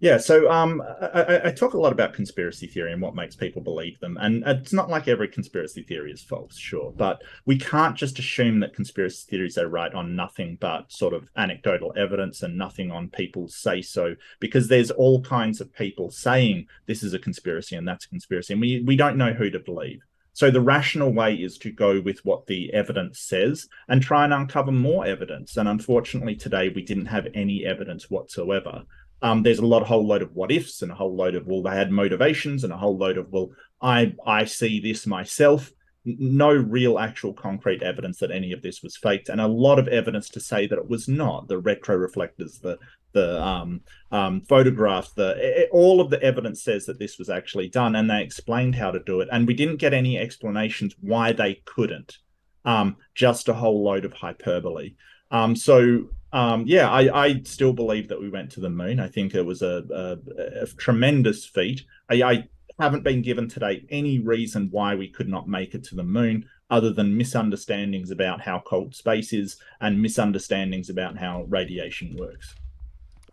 [0.00, 3.60] Yeah, so um, I, I, talk a lot about conspiracy theory and what makes people
[3.60, 7.96] believe them, and it's not like every conspiracy theory is false, sure, but we can't
[7.96, 12.56] just assume that conspiracy theories are right on nothing but sort of anecdotal evidence and
[12.56, 17.18] nothing on people's say so, because there's all kinds of people saying this is a
[17.18, 20.00] conspiracy and that's a conspiracy, and we we don't know who to believe.
[20.32, 24.32] So the rational way is to go with what the evidence says and try and
[24.32, 25.56] uncover more evidence.
[25.56, 28.84] And unfortunately, today we didn't have any evidence whatsoever.
[29.22, 31.46] um, there's a lot, a whole load of what ifs and a whole load of
[31.46, 33.50] well, they had motivations and a whole load of well,
[33.82, 35.70] I I see this myself.
[36.04, 39.88] No real actual concrete evidence that any of this was faked, and a lot of
[39.88, 41.48] evidence to say that it was not.
[41.48, 42.78] The retro reflectors, the
[43.12, 43.80] the um,
[44.12, 48.22] um, photographs, the all of the evidence says that this was actually done, and they
[48.22, 52.18] explained how to do it, and we didn't get any explanations why they couldn't.
[52.64, 54.94] Um, just a whole load of hyperbole.
[55.30, 59.00] Um, so um, yeah, I, I still believe that we went to the moon.
[59.00, 61.84] I think it was a, a, a tremendous feat.
[62.08, 65.94] I, I, haven't been given today any reason why we could not make it to
[65.94, 72.16] the moon other than misunderstandings about how cold space is and misunderstandings about how radiation
[72.18, 72.54] works.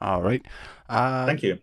[0.01, 0.45] All right.
[0.89, 1.59] Uh, thank you.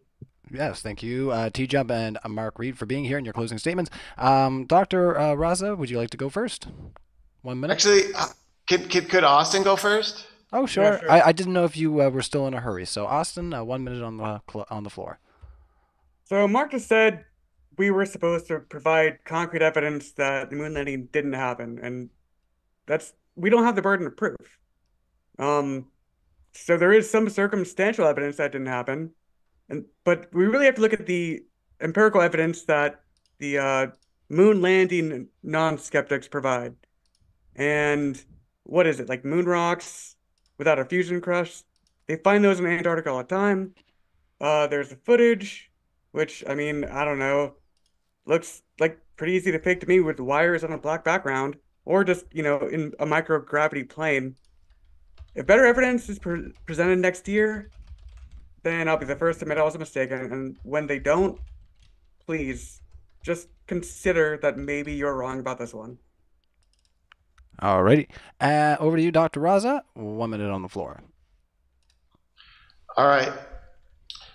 [0.50, 3.32] Yes, thank you, uh, T Jump and uh, Mark Reid, for being here and your
[3.32, 3.90] closing statements.
[4.18, 5.18] Um, Dr.
[5.18, 6.68] Uh, Raza, would you like to go first?
[7.42, 7.72] One minute.
[7.72, 8.26] Actually, uh,
[8.68, 10.26] could, could, could Austin go first?
[10.52, 10.84] Oh, sure.
[10.84, 11.10] Yeah, sure.
[11.10, 12.84] I, I didn't know if you uh, were still in a hurry.
[12.84, 14.40] So, Austin, uh, one minute on the
[14.70, 15.18] on the floor.
[16.24, 17.24] So, Mark just said
[17.76, 22.10] we were supposed to provide concrete evidence that the moon landing didn't happen, and
[22.86, 24.36] that's we don't have the burden of proof.
[25.38, 25.86] Um,
[26.54, 29.10] so there is some circumstantial evidence that didn't happen,
[29.68, 31.44] and but we really have to look at the
[31.80, 33.00] empirical evidence that
[33.38, 33.86] the uh,
[34.28, 36.74] moon landing non-skeptics provide,
[37.56, 38.24] and
[38.64, 40.14] what is it like moon rocks
[40.58, 41.64] without a fusion crust.
[42.06, 43.74] They find those in Antarctica all the time.
[44.40, 45.70] Uh, there's the footage,
[46.12, 47.54] which I mean, I don't know,
[48.26, 52.04] looks like pretty easy to fake to me with wires on a black background, or
[52.04, 54.36] just you know in a microgravity plane.
[55.34, 57.70] If better evidence is pre- presented next year,
[58.62, 60.32] then I'll be the first to admit I was mistaken.
[60.32, 61.38] And when they don't,
[62.24, 62.80] please
[63.22, 65.98] just consider that maybe you're wrong about this one.
[67.60, 68.08] Alrighty.
[68.40, 69.40] Uh, over to you, Dr.
[69.40, 69.82] Raza.
[69.94, 71.02] One minute on the floor.
[72.96, 73.32] All right.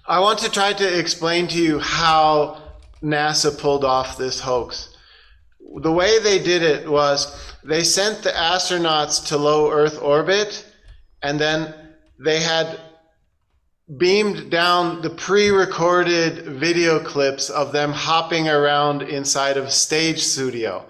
[0.05, 2.61] I want to try to explain to you how
[3.01, 4.95] NASA pulled off this hoax.
[5.81, 10.65] The way they did it was they sent the astronauts to low Earth orbit,
[11.21, 11.73] and then
[12.19, 12.79] they had
[13.97, 20.85] beamed down the pre recorded video clips of them hopping around inside of stage studio.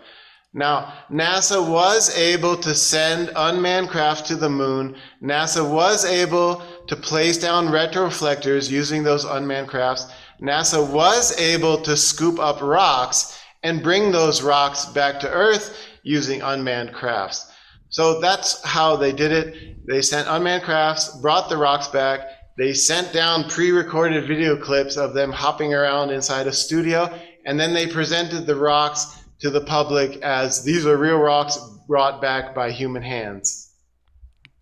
[0.53, 4.95] Now, NASA was able to send unmanned craft to the moon.
[5.23, 10.07] NASA was able to place down retroreflectors using those unmanned crafts.
[10.41, 16.41] NASA was able to scoop up rocks and bring those rocks back to Earth using
[16.41, 17.48] unmanned crafts.
[17.89, 19.85] So that's how they did it.
[19.87, 22.21] They sent unmanned crafts, brought the rocks back.
[22.57, 27.11] They sent down pre recorded video clips of them hopping around inside a studio,
[27.45, 31.57] and then they presented the rocks to the public as these are real rocks
[31.87, 33.71] brought back by human hands.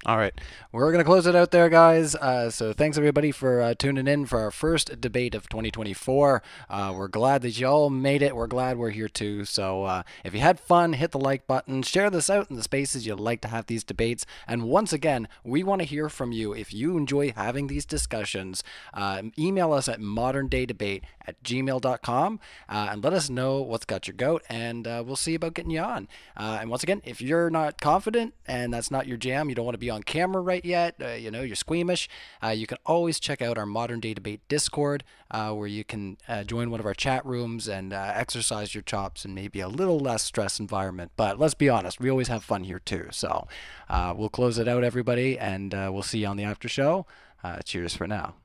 [0.06, 0.34] All right.
[0.78, 2.14] We're going to close it out there, guys.
[2.14, 6.44] Uh, so thanks, everybody, for uh, tuning in for our first debate of 2024.
[6.70, 8.36] Uh, we're glad that you all made it.
[8.36, 9.44] We're glad we're here, too.
[9.44, 11.82] So uh, if you had fun, hit the like button.
[11.82, 14.24] Share this out in the spaces you'd like to have these debates.
[14.48, 16.54] And once again, we want to hear from you.
[16.54, 18.64] If you enjoy having these discussions,
[18.94, 22.40] uh, email us at moderndaydebate at gmail.com
[22.70, 25.82] uh, and let us know what's got your goat, and we'll see about getting you
[25.82, 26.08] on.
[26.36, 29.74] and once again, if you're not confident and that's not your jam, you don't want
[29.74, 32.08] to be on camera right yet, uh, you know, you're squeamish,
[32.44, 36.18] uh, you can always check out our Modern Day Debate Discord, uh, where you can
[36.28, 39.68] uh, join one of our chat rooms and uh, exercise your chops in maybe a
[39.68, 41.12] little less stress environment.
[41.16, 43.08] But let's be honest, we always have fun here too.
[43.12, 43.48] So
[43.90, 47.06] we'll close it out, everybody, and we'll see you on the after show.
[47.66, 48.36] cheers for now.